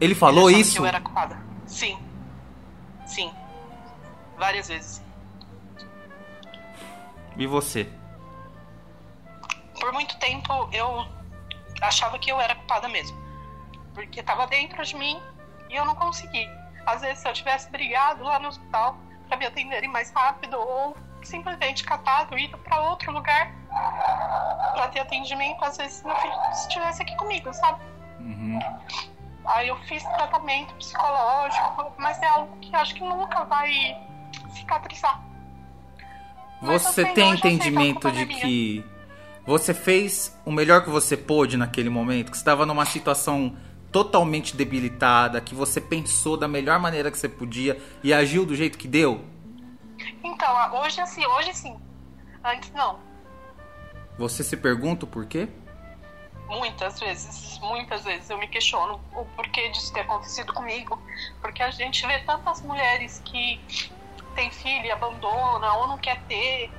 Ele 0.00 0.14
falou 0.14 0.50
Ele 0.50 0.60
isso? 0.60 0.72
Que 0.74 0.78
eu 0.80 0.86
era 0.86 1.00
culpada. 1.00 1.38
Sim. 1.66 1.96
Sim. 3.06 3.32
Várias 4.36 4.68
vezes. 4.68 5.00
E 7.36 7.46
você? 7.46 7.90
Por 9.80 9.92
muito 9.92 10.18
tempo 10.18 10.68
eu 10.72 11.06
achava 11.80 12.18
que 12.18 12.30
eu 12.30 12.40
era 12.40 12.54
culpada 12.54 12.88
mesmo. 12.88 13.16
Porque 13.94 14.22
tava 14.22 14.46
dentro 14.46 14.84
de 14.84 14.94
mim 14.96 15.20
e 15.68 15.76
eu 15.76 15.84
não 15.84 15.94
consegui. 15.94 16.48
Às 16.86 17.00
vezes, 17.00 17.18
se 17.18 17.28
eu 17.28 17.32
tivesse 17.32 17.70
brigado 17.70 18.24
lá 18.24 18.38
no 18.38 18.48
hospital 18.48 18.96
pra 19.28 19.36
me 19.36 19.46
atenderem 19.46 19.88
mais 19.88 20.10
rápido 20.10 20.58
ou 20.58 20.96
simplesmente 21.22 21.84
catado, 21.84 22.36
ido 22.36 22.58
pra 22.58 22.80
outro 22.80 23.12
lugar 23.12 23.52
pra 24.74 24.88
ter 24.88 25.00
atendimento, 25.00 25.64
às 25.64 25.76
vezes 25.76 26.02
meu 26.02 26.16
filho 26.16 26.34
estivesse 26.52 27.02
aqui 27.02 27.16
comigo, 27.16 27.52
sabe? 27.54 27.80
Uhum. 28.18 28.58
Aí 29.44 29.68
eu 29.68 29.76
fiz 29.84 30.02
tratamento 30.02 30.74
psicológico, 30.74 31.92
mas 31.98 32.20
é 32.22 32.26
algo 32.26 32.56
que 32.58 32.74
acho 32.74 32.94
que 32.94 33.02
nunca 33.02 33.44
vai 33.44 33.70
cicatrizar. 34.50 35.20
Você 36.62 37.04
tem 37.04 37.32
a 37.32 37.34
entendimento 37.34 38.10
de 38.12 38.24
que 38.24 38.84
você 39.44 39.74
fez 39.74 40.38
o 40.46 40.52
melhor 40.52 40.84
que 40.84 40.90
você 40.90 41.16
pôde 41.16 41.56
naquele 41.56 41.90
momento? 41.90 42.30
Que 42.30 42.36
você 42.36 42.40
estava 42.40 42.64
numa 42.64 42.84
situação 42.86 43.56
totalmente 43.90 44.56
debilitada, 44.56 45.40
que 45.40 45.56
você 45.56 45.80
pensou 45.80 46.36
da 46.36 46.46
melhor 46.46 46.78
maneira 46.78 47.10
que 47.10 47.18
você 47.18 47.28
podia 47.28 47.82
e 48.02 48.14
agiu 48.14 48.46
do 48.46 48.54
jeito 48.54 48.78
que 48.78 48.86
deu? 48.86 49.24
Então, 50.22 50.80
hoje 50.80 51.00
assim, 51.00 51.26
hoje 51.26 51.52
sim. 51.52 51.76
Antes 52.44 52.72
não. 52.72 53.00
Você 54.16 54.44
se 54.44 54.56
pergunta 54.56 55.04
o 55.04 55.08
porquê? 55.08 55.48
Muitas 56.48 57.00
vezes, 57.00 57.58
muitas 57.60 58.04
vezes 58.04 58.30
eu 58.30 58.38
me 58.38 58.46
questiono 58.46 59.00
o 59.16 59.24
porquê 59.36 59.68
disso 59.70 59.92
ter 59.92 60.00
acontecido 60.00 60.52
comigo. 60.52 61.00
Porque 61.40 61.62
a 61.62 61.70
gente 61.72 62.06
vê 62.06 62.20
tantas 62.20 62.62
mulheres 62.62 63.20
que 63.24 63.60
têm 64.32 64.50
filho 64.50 64.86
e 64.86 64.90
abandona 64.90 65.72
ou 65.74 65.86
não 65.86 65.98
quer 65.98 66.20
ter. 66.22 66.70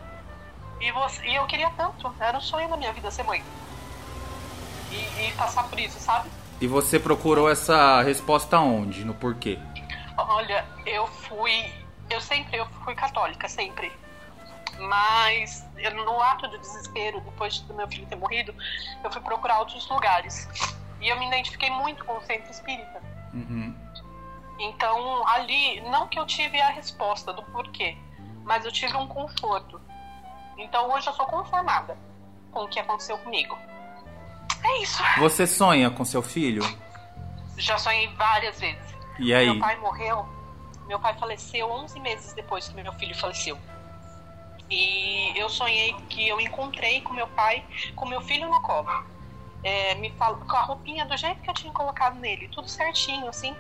E, 0.80 0.92
você, 0.92 1.26
e 1.26 1.36
eu 1.36 1.46
queria 1.46 1.70
tanto, 1.72 2.14
era 2.20 2.38
um 2.38 2.42
sonho 2.42 2.70
da 2.70 2.78
minha 2.78 2.92
vida 2.92 3.10
ser 3.10 3.24
mãe. 3.24 3.44
E, 4.92 5.28
e 5.28 5.32
passar 5.34 5.64
por 5.64 5.80
isso, 5.80 6.00
sabe? 6.00 6.30
E 6.60 6.68
você 6.68 7.00
procurou 7.00 7.50
essa 7.50 8.02
resposta 8.02 8.60
onde? 8.60 9.04
No 9.04 9.14
porquê? 9.14 9.60
Olha, 10.18 10.66
eu 10.86 11.08
fui. 11.08 11.72
Eu 12.10 12.22
sempre 12.22 12.58
eu 12.58 12.66
fui 12.84 12.96
católica, 12.96 13.48
sempre. 13.48 13.92
Mas 14.80 15.66
eu, 15.78 15.94
no 15.94 16.22
ato 16.22 16.48
do 16.48 16.58
desespero, 16.58 17.22
depois 17.22 17.60
do 17.62 17.74
meu 17.74 17.88
filho 17.88 18.06
ter 18.08 18.16
morrido, 18.16 18.54
eu 19.04 19.12
fui 19.12 19.22
procurar 19.22 19.60
outros 19.60 19.88
lugares. 19.90 20.48
E 21.00 21.10
eu 21.10 21.20
me 21.20 21.28
identifiquei 21.28 21.70
muito 21.70 22.04
com 22.06 22.18
o 22.18 22.22
centro 22.22 22.52
espírita. 22.52 23.02
Uhum. 23.34 23.76
Então, 24.60 25.28
ali, 25.28 25.82
não 25.82 26.08
que 26.08 26.20
eu 26.20 26.26
tive 26.26 26.60
a 26.62 26.70
resposta 26.70 27.34
do 27.34 27.44
porquê, 27.44 27.98
mas 28.44 28.66
eu 28.66 28.72
tive 28.72 28.96
um 28.96 29.08
conforto. 29.08 29.82
Então, 30.58 30.92
hoje 30.92 31.08
eu 31.08 31.14
sou 31.14 31.26
conformada 31.26 31.98
com 32.52 32.64
o 32.64 32.68
que 32.68 32.80
aconteceu 32.80 33.18
comigo. 33.18 33.58
É 34.64 34.82
isso. 34.82 35.04
Você 35.18 35.46
sonha 35.46 35.90
com 35.90 36.06
seu 36.06 36.22
filho? 36.22 36.64
Já 37.58 37.78
sonhei 37.78 38.08
várias 38.16 38.60
vezes. 38.60 38.96
E 39.20 39.34
aí? 39.34 39.46
Meu 39.46 39.60
pai 39.60 39.76
morreu. 39.78 40.26
Meu 40.88 41.00
pai 41.00 41.18
faleceu 41.18 41.70
11 41.70 42.00
meses 42.00 42.34
depois 42.34 42.68
que 42.68 42.76
meu 42.76 42.94
filho 42.94 43.16
faleceu. 43.16 43.58
E 44.70 45.38
eu 45.38 45.50
sonhei 45.50 45.94
que 46.10 46.28
eu 46.28 46.40
encontrei 46.40 47.02
com 47.02 47.14
meu 47.14 47.28
pai, 47.28 47.66
com 47.96 48.08
meu 48.08 48.22
filho 48.22 48.50
no 48.50 48.62
colo. 48.62 48.90
É, 49.64 49.96
me 49.96 50.12
fal... 50.12 50.36
Com 50.38 50.56
a 50.56 50.62
roupinha 50.62 51.06
do 51.06 51.16
jeito 51.16 51.42
que 51.42 51.50
eu 51.50 51.54
tinha 51.54 51.72
colocado 51.72 52.16
nele, 52.20 52.48
tudo 52.50 52.68
certinho, 52.68 53.28
assim. 53.28 53.56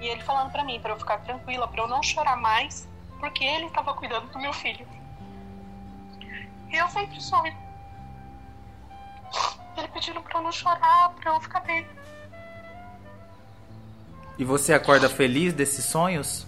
E 0.00 0.06
ele 0.06 0.22
falando 0.22 0.50
pra 0.52 0.64
mim, 0.64 0.80
pra 0.80 0.92
eu 0.92 0.98
ficar 0.98 1.18
tranquila, 1.18 1.66
pra 1.68 1.82
eu 1.82 1.88
não 1.88 2.02
chorar 2.02 2.36
mais, 2.36 2.88
porque 3.18 3.44
ele 3.44 3.66
estava 3.66 3.94
cuidando 3.94 4.28
do 4.30 4.38
meu 4.38 4.52
filho. 4.52 4.86
E 6.70 6.76
eu 6.76 6.88
sempre 6.88 7.20
sonho. 7.20 7.56
Ele 9.76 9.88
pedindo 9.88 10.20
pra 10.20 10.38
eu 10.38 10.42
não 10.42 10.52
chorar, 10.52 11.10
pra 11.20 11.32
eu 11.32 11.40
ficar 11.40 11.60
bem. 11.60 11.86
E 14.38 14.44
você 14.44 14.72
acorda 14.72 15.08
feliz 15.08 15.52
desses 15.52 15.84
sonhos? 15.84 16.46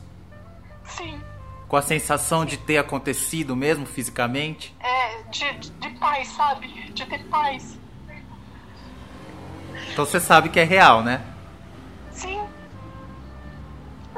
Sim. 0.84 1.20
Com 1.68 1.76
a 1.76 1.82
sensação 1.82 2.44
de 2.44 2.56
ter 2.56 2.78
acontecido 2.78 3.56
mesmo 3.56 3.86
fisicamente? 3.86 4.74
é, 4.80 5.22
de, 5.30 5.52
de, 5.58 5.70
de 5.70 5.90
paz, 5.98 6.28
sabe? 6.28 6.68
De 6.92 7.06
ter 7.06 7.24
paz. 7.26 7.78
Então 9.92 10.04
você 10.04 10.20
sabe 10.20 10.48
que 10.48 10.60
é 10.60 10.64
real, 10.64 11.02
né? 11.02 11.22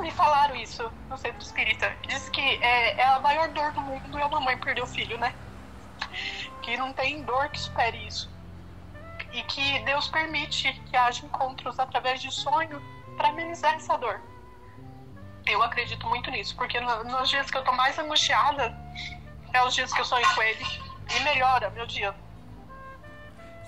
Me 0.03 0.11
falaram 0.11 0.57
isso 0.57 0.91
no 1.09 1.17
centro 1.17 1.41
espírita. 1.41 1.95
Diz 2.09 2.29
que 2.29 2.41
é, 2.41 2.97
é 3.01 3.07
a 3.07 3.21
maior 3.21 3.49
dor 3.51 3.71
do 3.73 3.81
mundo 3.81 4.19
é 4.19 4.25
uma 4.27 4.41
mãe 4.41 4.59
perder 4.59 4.83
o 4.83 4.87
filho, 4.87 5.17
né? 5.19 5.33
Que 6.61 6.77
não 6.77 6.93
tem 6.93 7.23
dor 7.23 7.49
que 7.51 7.61
supere 7.61 7.97
isso. 8.07 8.29
E 9.33 9.43
que 9.45 9.79
Deus 9.85 10.09
permite 10.09 10.73
que 10.91 10.97
haja 10.97 11.25
encontros 11.25 11.79
através 11.79 12.21
de 12.21 12.31
sonho 12.33 12.83
para 13.17 13.29
amenizar 13.29 13.75
essa 13.75 13.97
dor. 13.97 14.21
Eu 15.47 15.63
acredito 15.63 16.05
muito 16.09 16.31
nisso, 16.33 16.55
porque 16.57 16.81
no- 16.81 17.05
nos 17.05 17.29
dias 17.31 17.49
que 17.51 17.57
eu 17.57 17.63
tô 17.65 17.73
mais 17.73 17.97
angustiada, 17.99 18.77
é 19.53 19.63
os 19.65 19.73
dias 19.75 19.93
que 19.93 20.01
eu 20.01 20.05
sonho 20.05 20.27
com 20.35 20.43
ele. 20.43 20.67
E 21.17 21.21
melhora 21.21 21.71
meu 21.71 21.87
dia. 21.87 22.13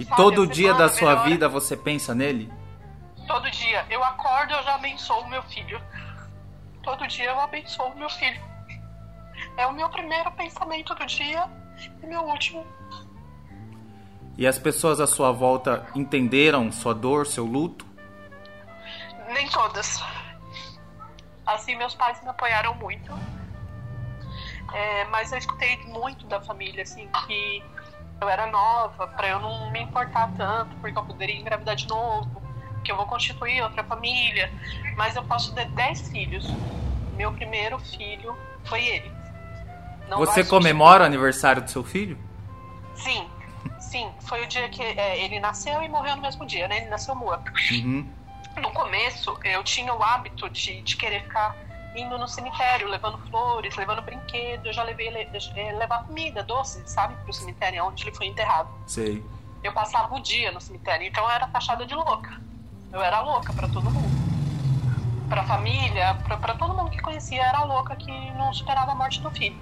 E 0.01 0.05
Sabe, 0.05 0.17
todo 0.17 0.47
dia 0.49 0.75
da 0.75 0.89
sua 0.89 1.11
melhora. 1.11 1.29
vida 1.29 1.49
você 1.49 1.77
pensa 1.77 2.13
nele? 2.15 2.53
Todo 3.29 3.49
dia 3.51 3.87
eu 3.89 4.03
acordo 4.03 4.53
eu 4.53 4.63
já 4.65 4.75
abençoo 4.75 5.21
o 5.21 5.29
meu 5.29 5.43
filho. 5.45 5.81
Todo 6.85 7.07
dia 7.07 7.27
eu 7.31 7.41
abençoo 7.41 7.95
meu 7.97 8.11
filho. 8.11 8.43
É 9.57 9.67
o 9.67 9.73
meu 9.73 9.89
primeiro 9.89 10.31
pensamento 10.33 10.95
do 10.95 11.07
dia 11.07 11.49
e 12.03 12.07
meu 12.07 12.23
último. 12.23 12.67
E 14.37 14.47
as 14.47 14.59
pessoas 14.59 15.01
à 15.01 15.07
sua 15.07 15.33
volta 15.33 15.87
entenderam 15.95 16.71
sua 16.71 16.95
dor, 16.95 17.27
seu 17.27 17.45
luto? 17.45 17.87
Nem 19.33 19.49
todas. 19.49 20.03
Assim, 21.47 21.77
meus 21.77 21.95
pais 21.95 22.21
me 22.23 22.29
apoiaram 22.29 22.75
muito. 22.75 23.13
É, 24.73 25.05
mas 25.05 25.31
eu 25.31 25.39
escutei 25.39 25.77
muito 25.85 26.27
da 26.27 26.41
família, 26.41 26.83
assim, 26.83 27.09
que 27.27 27.63
eu 28.21 28.29
era 28.29 28.47
nova, 28.47 29.07
pra 29.09 29.29
eu 29.29 29.39
não 29.39 29.71
me 29.71 29.81
importar 29.81 30.33
tanto, 30.37 30.75
porque 30.77 30.99
eu 30.99 31.05
poderia 31.05 31.37
engravidar 31.37 31.77
de 31.77 31.87
novo, 31.87 32.43
que 32.85 32.93
eu 32.93 32.97
vou 32.97 33.07
constituir 33.07 33.63
outra 33.63 33.83
família. 33.83 34.53
Mas 34.97 35.17
eu 35.17 35.25
posso 35.25 35.53
ter 35.55 35.65
10 35.71 36.11
filhos. 36.11 36.47
Meu 37.17 37.33
primeiro 37.33 37.79
filho 37.79 38.37
foi 38.65 38.85
ele. 38.87 39.11
Não 40.09 40.19
você 40.19 40.45
comemora 40.45 41.03
o 41.03 41.07
aniversário 41.07 41.63
do 41.63 41.71
seu 41.71 41.83
filho? 41.83 42.19
Sim, 42.95 43.29
sim. 43.81 44.11
Foi 44.21 44.43
o 44.45 44.47
dia 44.47 44.69
que 44.69 44.83
é, 44.83 45.25
ele 45.25 45.41
nasceu 45.41 45.83
e 45.83 45.89
morreu 45.89 46.15
no 46.17 46.23
mesmo 46.23 46.45
dia, 46.47 46.69
né? 46.69 46.79
Ele 46.79 46.91
nasceu 46.91 47.15
morto. 47.15 47.51
Uhum. 47.73 48.07
No 48.61 48.71
começo, 48.73 49.37
eu 49.43 49.65
tinha 49.65 49.93
o 49.93 50.03
hábito 50.03 50.49
de, 50.51 50.83
de 50.83 50.97
querer 50.97 51.23
ficar 51.23 51.57
indo 51.97 52.19
no 52.19 52.27
cemitério, 52.29 52.89
levando 52.89 53.19
flores, 53.31 53.75
levando 53.77 54.03
brinquedo. 54.03 54.67
Eu 54.67 54.73
já 54.73 54.83
levei 54.83 55.11
le- 55.11 55.29
eh, 55.57 55.73
levar 55.73 56.05
comida, 56.05 56.43
doce, 56.43 56.83
sabe, 56.87 57.15
pro 57.25 57.33
cemitério 57.33 57.85
onde 57.85 58.05
ele 58.05 58.15
foi 58.15 58.27
enterrado. 58.27 58.69
Sei. 58.87 59.25
Eu 59.63 59.73
passava 59.73 60.15
o 60.15 60.21
dia 60.21 60.53
no 60.53 60.61
cemitério, 60.61 61.07
então 61.07 61.25
eu 61.25 61.31
era 61.31 61.47
taxada 61.49 61.87
de 61.87 61.95
louca. 61.95 62.41
Eu 62.95 63.03
era 63.03 63.21
louca 63.21 63.53
pra 63.53 63.67
todo 63.69 63.91
mundo. 63.91 64.15
Pra 65.29 65.43
família, 65.43 66.15
pra 66.41 66.55
todo 66.55 66.75
mundo 66.75 66.91
que 66.91 67.03
conhecia, 67.03 67.45
era 67.45 67.65
louca 67.65 67.97
que 67.97 68.31
não 68.35 68.53
superava 68.53 68.93
a 68.93 68.95
morte 68.95 69.21
do 69.21 69.33
filho. 69.33 69.59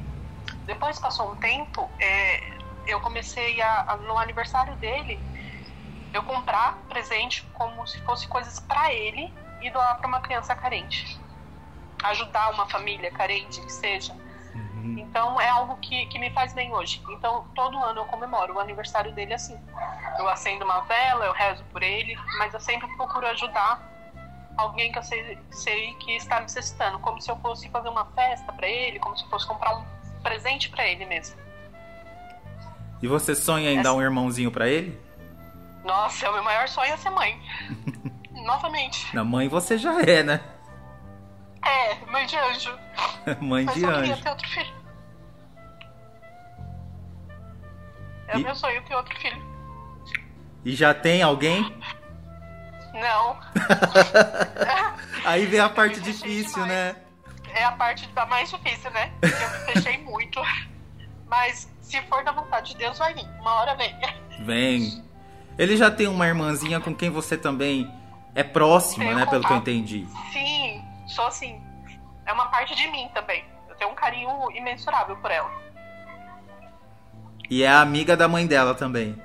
Depois 0.67 0.99
passou 0.99 1.33
um 1.33 1.37
tempo, 1.37 1.89
é, 1.99 2.59
eu 2.87 3.01
comecei 3.01 3.59
a, 3.63 3.85
a, 3.89 3.97
no 3.97 4.19
aniversário 4.19 4.77
dele, 4.77 5.19
eu 6.13 6.23
comprar 6.25 6.85
presente 6.89 7.43
como 7.55 7.87
se 7.87 7.99
fosse 8.03 8.29
coisas 8.29 8.61
para 8.61 8.93
ele 8.93 9.33
e 9.63 9.71
doar 9.71 9.97
para 9.99 10.09
uma 10.09 10.21
criança 10.21 10.55
carente. 10.55 11.19
Ajudar 12.05 12.51
uma 12.51 12.67
família 12.67 13.11
carente, 13.13 13.63
que 13.63 13.73
seja. 13.73 14.15
Uhum. 14.83 14.99
Então 14.99 15.41
é 15.41 15.49
algo 15.49 15.77
que, 15.77 16.07
que 16.07 16.19
me 16.19 16.31
faz 16.31 16.53
bem 16.53 16.73
hoje. 16.73 17.01
Então 17.11 17.47
todo 17.55 17.79
ano 17.79 18.01
eu 18.01 18.05
comemoro 18.07 18.55
o 18.55 18.61
aniversário 18.61 19.13
dele 19.13 19.35
assim. 19.35 19.59
Eu 20.19 20.29
acendo 20.29 20.65
uma 20.65 20.81
vela, 20.81 21.25
eu 21.27 21.33
rezo 21.33 21.65
por 21.73 21.83
ele, 21.83 22.17
mas 22.39 22.53
eu 22.53 22.61
sempre 22.61 22.89
procuro 22.97 23.27
ajudar 23.29 23.91
alguém 24.57 24.93
que 24.93 24.99
eu 24.99 25.03
sei, 25.03 25.39
sei 25.51 25.95
que 25.95 26.17
está 26.17 26.41
necessitando, 26.41 26.99
como 26.99 27.21
se 27.21 27.31
eu 27.31 27.37
fosse 27.37 27.69
fazer 27.69 27.89
uma 27.89 28.05
festa 28.07 28.53
para 28.53 28.69
ele, 28.69 28.99
como 28.99 29.17
se 29.17 29.25
eu 29.25 29.31
fosse 29.31 29.47
comprar 29.47 29.77
um 29.77 29.85
presente 30.23 30.69
para 30.69 30.87
ele 30.87 31.07
mesmo. 31.07 31.41
E 33.01 33.07
você 33.07 33.35
sonha 33.35 33.71
em 33.71 33.83
dar 33.83 33.95
um 33.95 34.03
irmãozinho 34.03 34.51
para 34.51 34.69
ele? 34.69 35.01
Nossa, 35.85 36.29
o 36.29 36.33
meu 36.33 36.45
maior 36.45 36.69
sonho 36.69 36.93
é 36.93 36.97
ser 36.97 37.11
mãe. 37.11 37.41
Novamente. 38.45 39.15
Na 39.15 39.25
mãe 39.25 39.49
você 39.49 39.77
já 39.77 40.01
é, 40.03 40.23
né? 40.23 40.41
É, 41.65 41.95
mãe 42.11 42.27
de 42.27 42.37
anjo. 42.37 42.79
mãe 43.41 43.65
Mas 43.65 43.75
de 43.75 43.83
eu 43.83 43.91
anjo. 43.91 44.01
queria 44.01 44.17
ter 44.17 44.31
outro 44.31 44.49
filho. 44.49 44.75
É 48.29 48.39
e... 48.39 48.43
meu 48.43 48.55
sonho 48.55 48.83
ter 48.85 48.95
outro 48.95 49.19
filho. 49.19 49.53
E 50.65 50.75
já 50.75 50.95
tem 50.95 51.23
alguém? 51.23 51.63
Não. 52.95 53.39
Aí 55.25 55.47
vem 55.47 55.61
a 55.61 55.69
parte 55.69 56.01
difícil, 56.01 56.65
né? 56.67 56.97
É 57.55 57.65
a 57.65 57.73
parte 57.73 58.07
da 58.09 58.25
mais 58.27 58.51
difícil, 58.51 58.91
né? 58.91 59.13
Eu 59.23 59.29
me 59.29 59.73
fechei 59.73 59.99
muito. 59.99 60.41
Mas 61.27 61.71
se 61.81 62.01
for 62.03 62.25
da 62.25 62.33
vontade 62.33 62.73
de 62.73 62.79
Deus, 62.79 62.99
vai 62.99 63.13
vir. 63.15 63.27
Uma 63.41 63.55
hora 63.55 63.75
vem. 63.77 63.95
Vem. 64.41 65.05
Ele 65.59 65.77
já 65.77 65.91
tem 65.91 66.07
uma 66.07 66.27
irmãzinha 66.27 66.81
com 66.81 66.95
quem 66.95 67.11
você 67.11 67.37
também 67.37 67.91
é 68.35 68.43
próxima, 68.43 69.05
tenho 69.05 69.17
né? 69.17 69.25
Contato. 69.25 69.31
Pelo 69.31 69.45
que 69.45 69.53
eu 69.53 69.57
entendi. 69.59 70.07
Sim, 70.33 70.52
sou 71.13 71.31
sim. 71.31 71.63
É 72.27 72.33
uma 72.33 72.47
parte 72.47 72.75
de 72.75 72.89
mim 72.89 73.09
também. 73.15 73.45
Eu 73.69 73.77
tenho 73.77 73.91
um 73.91 73.95
carinho 73.95 74.51
imensurável 74.53 75.17
por 75.17 75.31
ela. 75.31 75.51
E 77.51 77.63
é 77.63 77.69
amiga 77.69 78.17
da 78.17 78.29
mãe 78.29 78.47
dela 78.47 78.75
também 78.75 79.21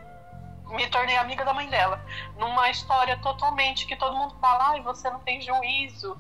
me 0.76 0.88
tornei 0.88 1.16
amiga 1.18 1.46
da 1.46 1.54
mãe 1.54 1.68
dela. 1.70 2.04
Numa 2.38 2.70
história 2.70 3.18
totalmente 3.18 3.86
que 3.86 3.96
todo 3.96 4.16
mundo 4.16 4.36
fala, 4.40 4.72
ai, 4.72 4.82
você 4.82 5.10
não 5.10 5.20
tem 5.20 5.42
juízo. 5.42 6.18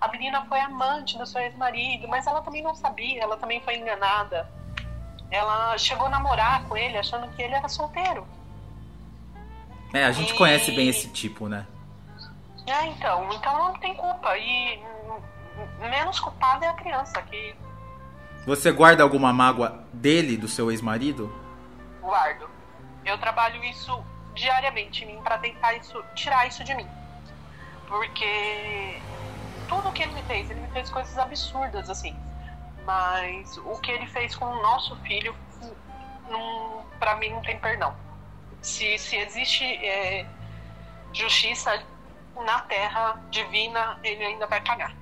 A 0.00 0.08
menina 0.08 0.44
foi 0.46 0.60
amante 0.60 1.18
do 1.18 1.26
seu 1.26 1.40
ex-marido, 1.40 2.08
mas 2.08 2.26
ela 2.26 2.42
também 2.42 2.62
não 2.62 2.74
sabia, 2.74 3.22
ela 3.22 3.36
também 3.36 3.60
foi 3.60 3.76
enganada. 3.76 4.48
Ela 5.30 5.76
chegou 5.78 6.06
a 6.06 6.10
namorar 6.10 6.64
com 6.64 6.76
ele 6.76 6.96
achando 6.96 7.28
que 7.34 7.42
ele 7.42 7.54
era 7.54 7.68
solteiro. 7.68 8.26
É, 9.92 10.04
a 10.04 10.12
gente 10.12 10.32
e... 10.32 10.36
conhece 10.36 10.72
bem 10.72 10.88
esse 10.88 11.08
tipo, 11.08 11.48
né? 11.48 11.66
É, 12.66 12.86
então. 12.86 13.32
Então 13.32 13.58
não 13.58 13.74
tem 13.74 13.94
culpa. 13.94 14.36
E 14.38 14.82
menos 15.80 16.18
culpada 16.18 16.66
é 16.66 16.68
a 16.68 16.74
criança 16.74 17.20
que. 17.22 17.54
Você 18.46 18.70
guarda 18.70 19.02
alguma 19.02 19.32
mágoa 19.32 19.84
dele, 19.92 20.36
do 20.36 20.48
seu 20.48 20.70
ex-marido? 20.70 21.32
Guardo. 22.00 22.48
Eu 23.04 23.18
trabalho 23.18 23.62
isso 23.64 24.04
diariamente 24.34 25.04
em 25.04 25.14
mim 25.14 25.22
para 25.22 25.38
tentar 25.38 25.74
isso, 25.74 26.02
tirar 26.14 26.46
isso 26.46 26.62
de 26.64 26.74
mim. 26.74 26.86
Porque 27.86 29.00
tudo 29.68 29.92
que 29.92 30.02
ele 30.02 30.12
me 30.12 30.22
fez, 30.22 30.50
ele 30.50 30.60
me 30.60 30.68
fez 30.68 30.90
coisas 30.90 31.16
absurdas 31.18 31.88
assim. 31.88 32.16
Mas 32.84 33.56
o 33.58 33.78
que 33.80 33.90
ele 33.90 34.06
fez 34.06 34.36
com 34.36 34.44
o 34.44 34.62
nosso 34.62 34.94
filho, 34.96 35.34
para 36.98 37.16
mim 37.16 37.30
não 37.30 37.40
tem 37.42 37.58
perdão. 37.58 37.94
Se, 38.60 38.98
se 38.98 39.16
existe 39.16 39.64
é, 39.64 40.26
justiça 41.12 41.82
na 42.42 42.60
terra 42.60 43.22
divina, 43.30 43.98
ele 44.02 44.24
ainda 44.24 44.46
vai 44.46 44.60
pagar 44.60 44.94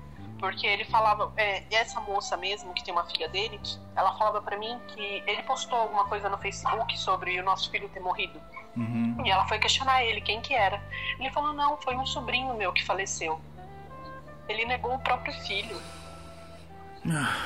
porque 0.42 0.66
ele 0.66 0.84
falava, 0.86 1.32
é, 1.36 1.62
essa 1.70 2.00
moça 2.00 2.36
mesmo, 2.36 2.74
que 2.74 2.82
tem 2.82 2.92
uma 2.92 3.04
filha 3.04 3.28
dele, 3.28 3.60
ela 3.94 4.12
falava 4.18 4.42
para 4.42 4.58
mim 4.58 4.76
que 4.88 5.22
ele 5.24 5.40
postou 5.44 5.78
alguma 5.78 6.04
coisa 6.06 6.28
no 6.28 6.36
Facebook 6.36 6.98
sobre 6.98 7.38
o 7.38 7.44
nosso 7.44 7.70
filho 7.70 7.88
ter 7.90 8.00
morrido. 8.00 8.42
Uhum. 8.76 9.22
E 9.24 9.30
ela 9.30 9.46
foi 9.46 9.60
questionar 9.60 10.02
ele, 10.02 10.20
quem 10.20 10.40
que 10.40 10.52
era. 10.52 10.82
Ele 11.20 11.30
falou, 11.30 11.52
não, 11.52 11.76
foi 11.76 11.94
um 11.94 12.04
sobrinho 12.04 12.52
meu 12.56 12.72
que 12.72 12.84
faleceu. 12.84 13.40
Ele 14.48 14.64
negou 14.64 14.92
o 14.96 14.98
próprio 14.98 15.32
filho. 15.44 15.80
Ah. 17.08 17.36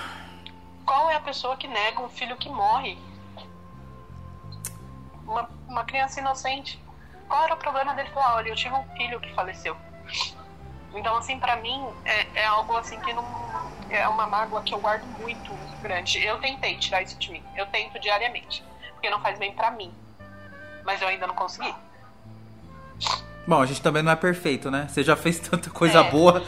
Qual 0.87 1.11
é 1.11 1.17
a 1.17 1.21
pessoa 1.21 1.55
que 1.55 1.69
nega 1.69 2.01
um 2.01 2.09
filho 2.09 2.39
que 2.39 2.49
morre? 2.49 2.97
Uma, 5.27 5.51
uma 5.69 5.85
criança 5.85 6.19
inocente. 6.19 6.83
Qual 7.29 7.45
era 7.45 7.55
o 7.55 7.57
problema 7.57 7.95
dele 7.95 8.11
falar, 8.11 8.37
olha, 8.37 8.49
eu 8.49 8.57
tive 8.57 8.75
um 8.75 8.85
filho 8.97 9.21
que 9.21 9.33
faleceu. 9.35 9.77
Então, 10.95 11.17
assim, 11.17 11.39
para 11.39 11.57
mim, 11.57 11.85
é, 12.05 12.27
é, 12.41 12.47
algo 12.47 12.77
assim 12.77 12.99
que 13.01 13.13
não. 13.13 13.25
É 13.89 14.09
uma 14.09 14.27
mágoa 14.27 14.63
que 14.63 14.75
eu 14.75 14.79
guardo 14.79 15.05
muito 15.21 15.53
grande. 15.81 16.25
Eu 16.25 16.41
tentei 16.41 16.77
tirar 16.77 17.03
isso 17.03 17.17
de 17.19 17.31
mim. 17.31 17.43
Eu 17.55 17.67
tento 17.67 18.01
diariamente. 18.01 18.65
Porque 18.93 19.09
não 19.11 19.21
faz 19.21 19.39
bem 19.39 19.53
para 19.53 19.71
mim. 19.71 19.93
Mas 20.85 21.01
eu 21.01 21.09
ainda 21.09 21.27
não 21.27 21.35
consegui. 21.35 21.73
Bom, 23.47 23.63
a 23.63 23.67
gente 23.67 23.81
também 23.81 24.03
não 24.03 24.11
é 24.11 24.17
perfeito, 24.17 24.73
né? 24.73 24.89
Você 24.89 25.05
já 25.05 25.15
fez 25.15 25.39
tanta 25.39 25.71
coisa 25.71 26.01
é. 26.01 26.11
boa. 26.11 26.43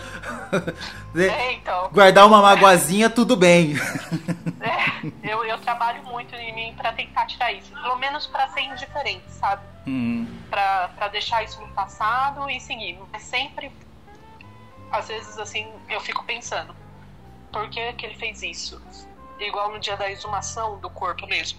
é, 1.14 1.52
então. 1.52 1.90
Guardar 1.92 2.26
uma 2.26 2.42
magoazinha, 2.42 3.08
tudo 3.08 3.36
bem. 3.36 3.74
é, 4.60 5.32
eu, 5.32 5.44
eu 5.44 5.58
trabalho 5.58 6.02
muito 6.04 6.34
em 6.34 6.52
mim 6.52 6.74
pra 6.76 6.92
tentar 6.92 7.26
tirar 7.26 7.52
isso. 7.52 7.70
Pelo 7.72 7.96
menos 7.96 8.26
pra 8.26 8.48
ser 8.48 8.62
indiferente, 8.62 9.30
sabe? 9.30 9.62
Uhum. 9.86 10.26
Pra 10.50 11.08
deixar 11.08 11.42
isso 11.42 11.60
no 11.60 11.68
passado 11.68 12.48
e 12.48 12.58
seguir. 12.60 12.98
Mas 13.12 13.22
sempre 13.22 13.70
às 14.90 15.08
vezes 15.08 15.38
assim 15.38 15.70
eu 15.88 16.00
fico 16.00 16.24
pensando, 16.24 16.74
por 17.52 17.68
que, 17.68 17.92
que 17.94 18.06
ele 18.06 18.14
fez 18.14 18.42
isso? 18.42 18.82
Igual 19.38 19.72
no 19.72 19.78
dia 19.78 19.96
da 19.96 20.10
exumação 20.10 20.78
do 20.80 20.90
corpo 20.90 21.26
mesmo. 21.26 21.58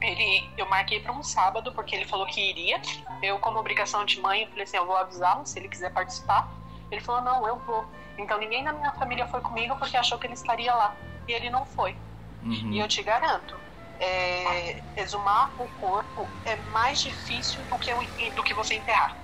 Ele, 0.00 0.50
eu 0.56 0.68
marquei 0.68 1.00
para 1.00 1.12
um 1.12 1.22
sábado 1.22 1.72
porque 1.72 1.94
ele 1.94 2.04
falou 2.04 2.26
que 2.26 2.40
iria. 2.40 2.80
Eu, 3.22 3.38
como 3.38 3.58
obrigação 3.58 4.04
de 4.04 4.20
mãe, 4.20 4.46
falei 4.48 4.64
assim: 4.64 4.76
eu 4.76 4.86
vou 4.86 4.96
avisá-lo 4.96 5.46
se 5.46 5.58
ele 5.58 5.68
quiser 5.68 5.92
participar. 5.92 6.52
Ele 6.90 7.00
falou: 7.00 7.22
não, 7.22 7.46
eu 7.46 7.56
vou. 7.58 7.84
Então 8.18 8.38
ninguém 8.38 8.64
da 8.64 8.72
minha 8.72 8.92
família 8.92 9.26
foi 9.26 9.40
comigo 9.40 9.76
porque 9.76 9.96
achou 9.96 10.18
que 10.18 10.26
ele 10.26 10.34
estaria 10.34 10.74
lá. 10.74 10.96
E 11.28 11.32
ele 11.32 11.48
não 11.48 11.64
foi. 11.64 11.96
Uhum. 12.42 12.72
E 12.72 12.78
eu 12.78 12.88
te 12.88 13.02
garanto, 13.02 13.58
é, 14.00 14.82
exumar 14.96 15.50
o 15.58 15.68
corpo 15.80 16.28
é 16.44 16.56
mais 16.72 17.00
difícil 17.00 17.60
do 17.64 17.78
que, 17.78 18.30
do 18.30 18.42
que 18.42 18.54
você 18.54 18.74
enterrar. 18.74 19.16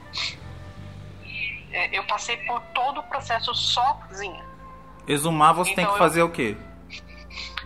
É, 1.72 1.96
eu 1.96 2.04
passei 2.04 2.36
por 2.38 2.60
todo 2.74 3.00
o 3.00 3.02
processo 3.04 3.54
sozinha. 3.54 4.44
Exumar 5.06 5.54
você 5.54 5.72
então, 5.72 5.84
tem 5.84 5.92
que 5.92 5.98
fazer 5.98 6.20
eu... 6.22 6.26
o 6.26 6.30
quê? 6.30 6.56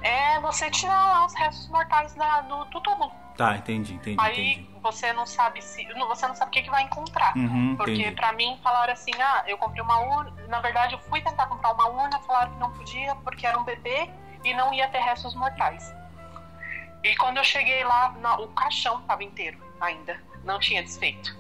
É 0.03 0.39
você 0.41 0.71
tirar 0.71 1.07
lá 1.07 1.27
os 1.27 1.35
restos 1.35 1.69
mortais 1.69 2.15
da, 2.15 2.43
do, 2.43 2.65
do 2.67 2.81
túmulo. 2.81 3.13
Tá, 3.37 3.57
entendi, 3.57 3.95
entendi. 3.95 4.17
Aí 4.21 4.53
entendi. 4.53 4.71
você 4.81 5.13
não 5.13 5.27
sabe 5.27 5.61
se. 5.63 5.85
Você 5.87 6.29
não 6.29 6.35
sabe 6.35 6.51
o 6.51 6.53
que, 6.53 6.63
que 6.63 6.71
vai 6.71 6.83
encontrar. 6.85 7.37
Uhum, 7.37 7.75
porque 7.75 7.93
entendi. 7.93 8.15
pra 8.15 8.33
mim 8.33 8.59
falaram 8.63 8.93
assim, 8.93 9.11
ah, 9.19 9.43
eu 9.47 9.59
comprei 9.59 9.83
uma 9.83 9.99
urna. 10.01 10.33
Na 10.49 10.61
verdade, 10.61 10.95
eu 10.95 11.01
fui 11.01 11.21
tentar 11.21 11.47
comprar 11.47 11.73
uma 11.73 11.89
urna, 11.89 12.21
falaram 12.21 12.53
que 12.53 12.61
não 12.61 12.71
podia 12.73 13.15
porque 13.17 13.47
era 13.47 13.59
um 13.59 13.65
bebê 13.65 14.09
e 14.45 14.55
não 14.55 14.73
ia 14.73 14.89
ter 14.89 14.99
restos 14.99 15.35
mortais. 15.35 15.93
E 17.05 17.15
quando 17.17 17.37
eu 17.37 17.45
cheguei 17.45 17.85
lá, 17.85 18.15
o 18.41 18.49
caixão 18.49 19.03
tava 19.03 19.23
inteiro 19.23 19.59
ainda. 19.79 20.19
Não 20.43 20.59
tinha 20.59 20.83
desfeito. 20.83 21.37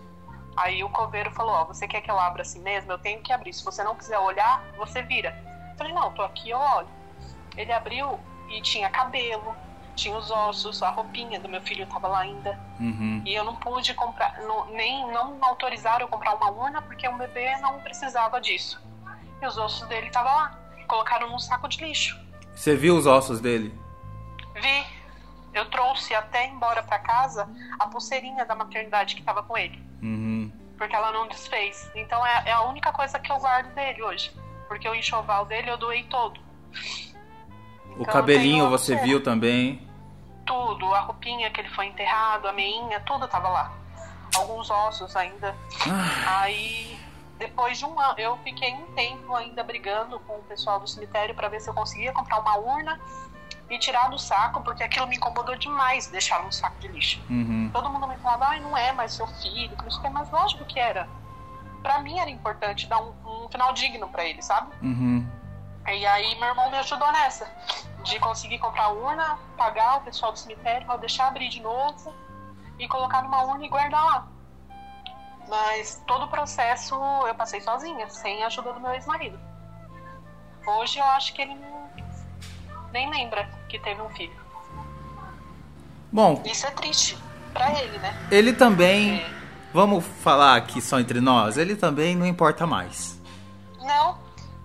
Aí 0.56 0.84
o 0.84 0.90
coveiro 0.90 1.30
falou: 1.32 1.54
Ó, 1.54 1.64
você 1.64 1.88
quer 1.88 2.02
que 2.02 2.10
eu 2.10 2.18
abra 2.18 2.42
assim 2.42 2.60
mesmo? 2.60 2.92
Eu 2.92 2.98
tenho 2.98 3.20
que 3.22 3.32
abrir. 3.32 3.52
Se 3.54 3.64
você 3.64 3.82
não 3.82 3.96
quiser 3.96 4.18
olhar, 4.18 4.62
você 4.76 5.02
vira. 5.02 5.34
Eu 5.70 5.76
falei: 5.78 5.92
Não, 5.94 6.12
tô 6.12 6.22
aqui, 6.22 6.50
eu 6.50 6.58
olho. 6.58 6.88
Ele 7.56 7.72
abriu 7.72 8.20
e 8.50 8.60
tinha 8.60 8.90
cabelo, 8.90 9.56
tinha 9.96 10.14
os 10.16 10.30
ossos, 10.30 10.82
a 10.82 10.90
roupinha 10.90 11.40
do 11.40 11.48
meu 11.48 11.62
filho 11.62 11.86
tava 11.86 12.08
lá 12.08 12.20
ainda. 12.20 12.60
Uhum. 12.78 13.22
E 13.24 13.34
eu 13.34 13.42
não 13.42 13.56
pude 13.56 13.94
comprar, 13.94 14.38
não, 14.42 14.66
nem 14.66 15.10
não 15.12 15.38
autorizaram 15.40 16.04
eu 16.04 16.08
comprar 16.08 16.34
uma 16.34 16.50
urna 16.50 16.82
porque 16.82 17.08
um 17.08 17.16
bebê 17.16 17.56
não 17.58 17.80
precisava 17.80 18.40
disso. 18.40 18.82
E 19.40 19.46
os 19.46 19.56
ossos 19.56 19.88
dele 19.88 20.10
tava 20.10 20.30
lá. 20.30 20.58
Colocaram 20.86 21.30
num 21.30 21.38
saco 21.38 21.66
de 21.68 21.82
lixo. 21.82 22.20
Você 22.54 22.76
viu 22.76 22.96
os 22.96 23.06
ossos 23.06 23.40
dele? 23.40 23.74
Vi. 24.54 25.03
Eu 25.54 25.70
trouxe 25.70 26.12
até 26.14 26.46
embora 26.48 26.82
para 26.82 26.98
casa 26.98 27.48
a 27.78 27.86
pulseirinha 27.86 28.44
da 28.44 28.56
maternidade 28.56 29.14
que 29.14 29.22
tava 29.22 29.42
com 29.44 29.56
ele. 29.56 29.80
Uhum. 30.02 30.52
Porque 30.76 30.94
ela 30.94 31.12
não 31.12 31.28
desfez. 31.28 31.88
Então 31.94 32.26
é, 32.26 32.42
é, 32.46 32.52
a 32.52 32.62
única 32.62 32.92
coisa 32.92 33.18
que 33.20 33.30
eu 33.30 33.38
guardo 33.38 33.72
dele 33.72 34.02
hoje. 34.02 34.32
Porque 34.66 34.88
o 34.88 34.94
enxoval 34.94 35.46
dele 35.46 35.70
eu 35.70 35.76
doei 35.76 36.02
todo. 36.04 36.40
O 37.96 38.02
então, 38.02 38.12
cabelinho 38.12 38.68
você 38.68 38.96
viu 38.96 39.22
também? 39.22 39.86
Tudo. 40.44 40.92
A 40.92 41.00
roupinha 41.00 41.48
que 41.50 41.60
ele 41.60 41.70
foi 41.70 41.86
enterrado, 41.86 42.48
a 42.48 42.52
meinha, 42.52 42.98
tudo 43.00 43.28
tava 43.28 43.48
lá. 43.48 43.72
Alguns 44.36 44.68
ossos 44.68 45.14
ainda. 45.14 45.54
Ah. 45.88 46.40
Aí, 46.40 46.98
depois 47.38 47.78
de 47.78 47.84
um 47.84 48.00
ano, 48.00 48.18
eu 48.18 48.36
fiquei 48.38 48.74
um 48.74 48.86
tempo 48.94 49.32
ainda 49.36 49.62
brigando 49.62 50.18
com 50.20 50.34
o 50.34 50.42
pessoal 50.42 50.80
do 50.80 50.88
cemitério 50.88 51.32
para 51.36 51.48
ver 51.48 51.60
se 51.60 51.70
eu 51.70 51.74
conseguia 51.74 52.12
comprar 52.12 52.40
uma 52.40 52.56
urna 52.56 53.00
e 53.70 53.78
tirar 53.78 54.08
do 54.10 54.18
saco, 54.18 54.60
porque 54.62 54.82
aquilo 54.84 55.06
me 55.06 55.16
incomodou 55.16 55.56
demais 55.56 56.06
deixar 56.08 56.42
num 56.42 56.52
saco 56.52 56.78
de 56.78 56.88
lixo. 56.88 57.22
Uhum. 57.30 57.70
Todo 57.72 57.88
mundo 57.90 58.06
me 58.06 58.16
falava, 58.18 58.46
ai, 58.48 58.60
não 58.60 58.76
é 58.76 58.92
mais 58.92 59.12
seu 59.12 59.26
filho, 59.26 59.76
que 59.76 59.84
não 59.84 59.90
sei 59.90 60.10
mas 60.10 60.30
lógico 60.30 60.64
que 60.64 60.78
era. 60.78 61.08
Pra 61.82 62.00
mim 62.00 62.18
era 62.18 62.30
importante 62.30 62.86
dar 62.86 63.00
um, 63.00 63.14
um 63.24 63.48
final 63.48 63.72
digno 63.72 64.08
pra 64.08 64.24
ele, 64.24 64.42
sabe? 64.42 64.74
Uhum. 64.82 65.26
E 65.86 66.06
aí 66.06 66.34
meu 66.38 66.48
irmão 66.48 66.70
me 66.70 66.78
ajudou 66.78 67.10
nessa, 67.12 67.46
de 68.04 68.18
conseguir 68.18 68.58
comprar 68.58 68.88
urna, 68.88 69.38
pagar 69.56 69.98
o 69.98 70.00
pessoal 70.02 70.32
do 70.32 70.38
cemitério, 70.38 70.86
pra 70.86 70.96
deixar 70.96 71.26
abrir 71.28 71.48
de 71.48 71.60
novo 71.60 72.14
e 72.78 72.88
colocar 72.88 73.22
numa 73.22 73.42
urna 73.44 73.66
e 73.66 73.68
guardar 73.68 74.04
lá. 74.04 74.28
Mas 75.48 76.02
todo 76.06 76.24
o 76.24 76.28
processo 76.28 76.94
eu 77.26 77.34
passei 77.34 77.60
sozinha, 77.60 78.08
sem 78.08 78.42
a 78.42 78.46
ajuda 78.46 78.72
do 78.72 78.80
meu 78.80 78.92
ex-marido. 78.92 79.38
Hoje 80.66 80.98
eu 80.98 81.04
acho 81.04 81.34
que 81.34 81.42
ele 81.42 81.54
não- 81.54 81.90
nem 82.94 83.10
lembra 83.10 83.46
que 83.68 83.78
teve 83.78 84.00
um 84.00 84.08
filho. 84.10 84.32
Bom, 86.12 86.40
Isso 86.46 86.64
é 86.66 86.70
triste 86.70 87.18
pra 87.52 87.68
ele, 87.82 87.98
né? 87.98 88.16
ele 88.30 88.52
também, 88.52 89.16
É. 89.16 89.30
vamos 89.72 90.04
falar 90.22 90.54
aqui 90.56 90.80
só 90.80 91.00
entre 91.00 91.20
nós, 91.20 91.58
ele 91.58 91.74
também 91.74 92.14
não 92.16 92.24
importa 92.24 92.66
mais. 92.66 93.20
Não, 93.82 94.16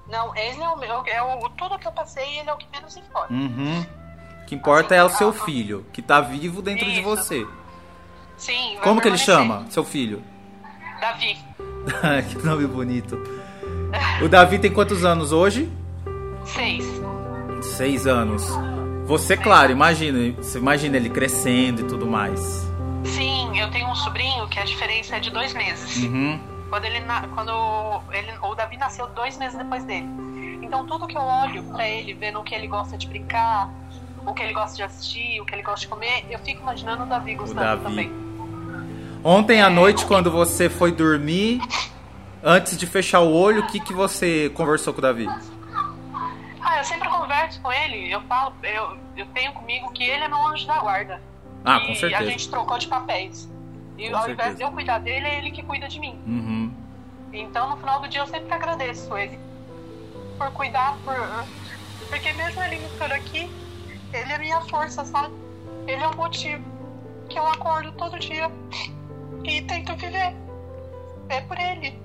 não, 0.07 0.35
ele 0.35 0.61
é 0.61 0.69
o 0.69 0.77
meu, 0.77 1.03
é 1.07 1.21
o, 1.23 1.49
tudo 1.49 1.77
que 1.79 1.87
eu 1.87 1.91
passei, 1.91 2.37
ele 2.39 2.49
é 2.49 2.53
o 2.53 2.57
que 2.57 2.67
menos 2.71 2.95
importa. 2.95 3.33
Uhum. 3.33 3.83
O 4.43 4.45
que 4.45 4.53
importa 4.55 4.93
é 4.95 5.03
o 5.03 5.09
seu 5.09 5.33
filho, 5.33 5.85
que 5.91 6.01
tá 6.01 6.21
vivo 6.21 6.61
dentro 6.61 6.85
de 6.85 6.99
Isso. 6.99 7.03
você. 7.03 7.47
Sim, 8.37 8.75
vai 8.75 8.83
Como 8.83 9.01
que 9.01 9.07
ele 9.07 9.17
chama, 9.17 9.65
seu 9.69 9.83
filho? 9.83 10.23
Davi. 11.01 11.37
que 12.29 12.37
nome 12.45 12.67
bonito. 12.67 13.17
O 14.23 14.29
Davi 14.29 14.59
tem 14.59 14.71
quantos 14.71 15.03
anos 15.03 15.31
hoje? 15.31 15.67
Seis. 16.45 16.85
Seis 17.79 18.05
anos. 18.05 18.45
Você, 19.05 19.37
claro, 19.37 19.71
imagina, 19.71 20.33
você 20.33 20.57
imagina 20.57 20.97
ele 20.97 21.09
crescendo 21.09 21.79
e 21.79 21.83
tudo 21.85 22.05
mais. 22.05 22.69
Sim, 23.05 23.57
eu 23.57 23.71
tenho 23.71 23.87
um 23.87 23.95
sobrinho 23.95 24.45
que 24.49 24.59
a 24.59 24.65
diferença 24.65 25.15
é 25.15 25.19
de 25.21 25.29
dois 25.29 25.53
meses. 25.53 25.95
Uhum. 26.03 26.37
Quando 26.69 26.83
ele, 26.83 26.99
quando 27.33 28.01
ele, 28.11 28.33
o 28.41 28.53
Davi 28.53 28.75
nasceu 28.75 29.07
dois 29.07 29.37
meses 29.37 29.57
depois 29.57 29.85
dele. 29.85 30.05
Então 30.61 30.85
tudo 30.85 31.07
que 31.07 31.15
eu 31.15 31.21
olho 31.21 31.63
pra 31.71 31.87
ele, 31.87 32.13
vendo 32.13 32.39
o 32.41 32.43
que 32.43 32.53
ele 32.53 32.67
gosta 32.67 32.97
de 32.97 33.07
brincar, 33.07 33.73
o 34.27 34.33
que 34.33 34.43
ele 34.43 34.51
gosta 34.51 34.75
de 34.75 34.83
assistir, 34.83 35.39
o 35.39 35.45
que 35.45 35.55
ele 35.55 35.63
gosta 35.63 35.79
de 35.79 35.87
comer, 35.87 36.25
eu 36.29 36.39
fico 36.39 36.61
imaginando 36.61 37.03
o 37.03 37.05
Davi 37.05 37.35
gostando 37.35 37.61
Davi. 37.61 37.83
também. 37.83 38.11
Ontem 39.23 39.61
à 39.61 39.69
noite, 39.69 40.05
quando 40.05 40.29
você 40.29 40.67
foi 40.67 40.91
dormir, 40.91 41.61
antes 42.43 42.77
de 42.77 42.85
fechar 42.85 43.21
o 43.21 43.31
olho, 43.31 43.61
o 43.61 43.67
que, 43.67 43.79
que 43.79 43.93
você 43.93 44.51
conversou 44.53 44.91
com 44.91 44.99
o 44.99 45.01
Davi? 45.01 45.29
Eu 46.79 46.85
sempre 46.85 47.09
converso 47.09 47.59
com 47.59 47.69
ele, 47.73 48.09
eu 48.09 48.21
falo, 48.21 48.55
eu, 48.63 48.97
eu 49.17 49.25
tenho 49.33 49.51
comigo 49.51 49.91
que 49.91 50.01
ele 50.01 50.23
é 50.23 50.27
meu 50.29 50.47
anjo 50.47 50.65
da 50.65 50.79
guarda. 50.79 51.21
Ah, 51.65 51.75
e 51.77 51.87
com 51.87 51.95
certeza. 51.95 52.23
a 52.23 52.25
gente 52.25 52.49
trocou 52.49 52.77
de 52.77 52.87
papéis. 52.87 53.51
E 53.97 54.09
Com 54.09 54.15
ao 54.15 54.23
certeza. 54.23 54.31
invés 54.31 54.57
de 54.57 54.63
eu 54.63 54.71
cuidar 54.71 54.99
dele, 54.99 55.27
é 55.27 55.37
ele 55.39 55.51
que 55.51 55.61
cuida 55.61 55.89
de 55.89 55.99
mim. 55.99 56.17
Uhum. 56.25 56.73
Então 57.33 57.69
no 57.69 57.75
final 57.75 57.99
do 57.99 58.07
dia 58.07 58.21
eu 58.21 58.27
sempre 58.27 58.53
agradeço 58.53 59.17
ele 59.17 59.37
por 60.37 60.49
cuidar, 60.51 60.97
por. 61.03 61.15
Porque 62.07 62.31
mesmo 62.31 62.63
ele 62.63 62.79
não 62.79 62.89
ficando 62.91 63.13
aqui, 63.13 63.51
ele 64.13 64.31
é 64.31 64.37
minha 64.37 64.61
força, 64.61 65.03
sabe? 65.03 65.33
Ele 65.85 66.01
é 66.01 66.07
o 66.07 66.15
motivo 66.15 66.63
que 67.27 67.37
eu 67.37 67.45
acordo 67.45 67.91
todo 67.91 68.17
dia 68.17 68.49
e 69.43 69.61
tento 69.63 69.97
viver. 69.97 70.33
É 71.27 71.41
por 71.41 71.59
ele. 71.59 72.01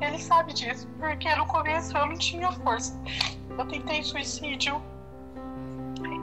Ele 0.00 0.18
sabe 0.18 0.52
disso, 0.52 0.88
porque 0.98 1.34
no 1.34 1.46
começo 1.46 1.96
eu 1.96 2.06
não 2.06 2.16
tinha 2.16 2.50
força. 2.52 2.98
Eu 3.58 3.66
tentei 3.66 4.02
suicídio 4.02 4.80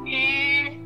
e 0.06 0.80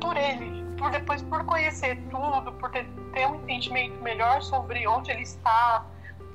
por 0.00 0.16
ele, 0.16 0.64
por 0.78 0.90
depois 0.90 1.20
por 1.22 1.44
conhecer 1.44 1.98
tudo, 2.10 2.52
por 2.52 2.70
ter, 2.70 2.86
ter 3.12 3.26
um 3.26 3.34
entendimento 3.36 4.00
melhor 4.02 4.42
sobre 4.42 4.86
onde 4.86 5.10
ele 5.10 5.22
está, 5.22 5.84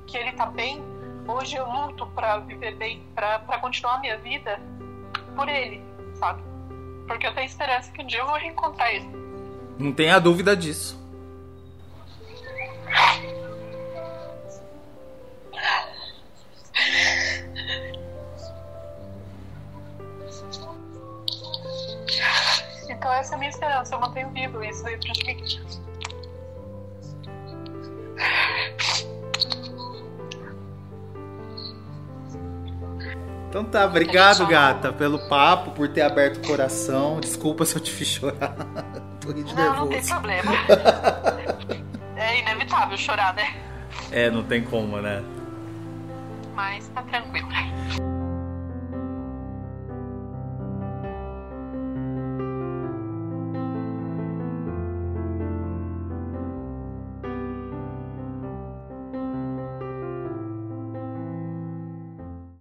que 0.06 0.16
ele 0.16 0.30
está 0.30 0.46
bem, 0.46 0.82
hoje 1.26 1.56
eu 1.56 1.66
luto 1.68 2.06
para 2.08 2.38
viver 2.38 2.76
bem, 2.76 3.02
para 3.14 3.58
continuar 3.58 3.94
a 3.94 3.98
minha 3.98 4.18
vida 4.18 4.60
por 5.34 5.48
ele, 5.48 5.82
sabe? 6.14 6.42
Porque 7.08 7.26
eu 7.26 7.34
tenho 7.34 7.46
esperança 7.46 7.90
que 7.90 8.02
um 8.02 8.06
dia 8.06 8.20
eu 8.20 8.26
vou 8.26 8.36
reencontrar 8.36 8.94
ele. 8.94 9.08
Não 9.78 9.92
tenha 9.92 10.20
dúvida 10.20 10.56
disso. 10.56 11.02
Então 22.88 23.12
essa 23.12 23.34
é 23.34 23.36
a 23.36 23.38
minha 23.38 23.50
esperança, 23.50 23.94
eu 23.94 24.00
mantenho 24.00 24.30
vivo 24.30 24.62
isso 24.62 24.82
dentro 24.84 25.12
de 25.12 25.24
mim. 25.24 25.44
Então 33.48 33.62
tá, 33.64 33.84
obrigado, 33.84 34.44
gata, 34.48 34.92
pelo 34.92 35.16
papo, 35.28 35.70
por 35.70 35.88
ter 35.88 36.02
aberto 36.02 36.38
o 36.38 36.48
coração. 36.48 37.20
Desculpa 37.20 37.64
se 37.64 37.76
eu 37.76 37.80
te 37.80 37.90
fiz 37.92 38.08
chorar. 38.08 38.56
Tô 39.22 39.32
de 39.32 39.54
Não, 39.54 39.76
não 39.76 39.88
tem 39.88 40.00
nervoso. 40.00 40.10
problema. 40.10 40.52
é 42.16 42.40
inevitável 42.40 42.96
chorar, 42.98 43.32
né? 43.34 43.54
É, 44.10 44.28
não 44.28 44.42
tem 44.42 44.64
como, 44.64 45.00
né? 45.00 45.22
Mas 46.52 46.88
tá 46.88 47.02
tranquilo. 47.02 47.48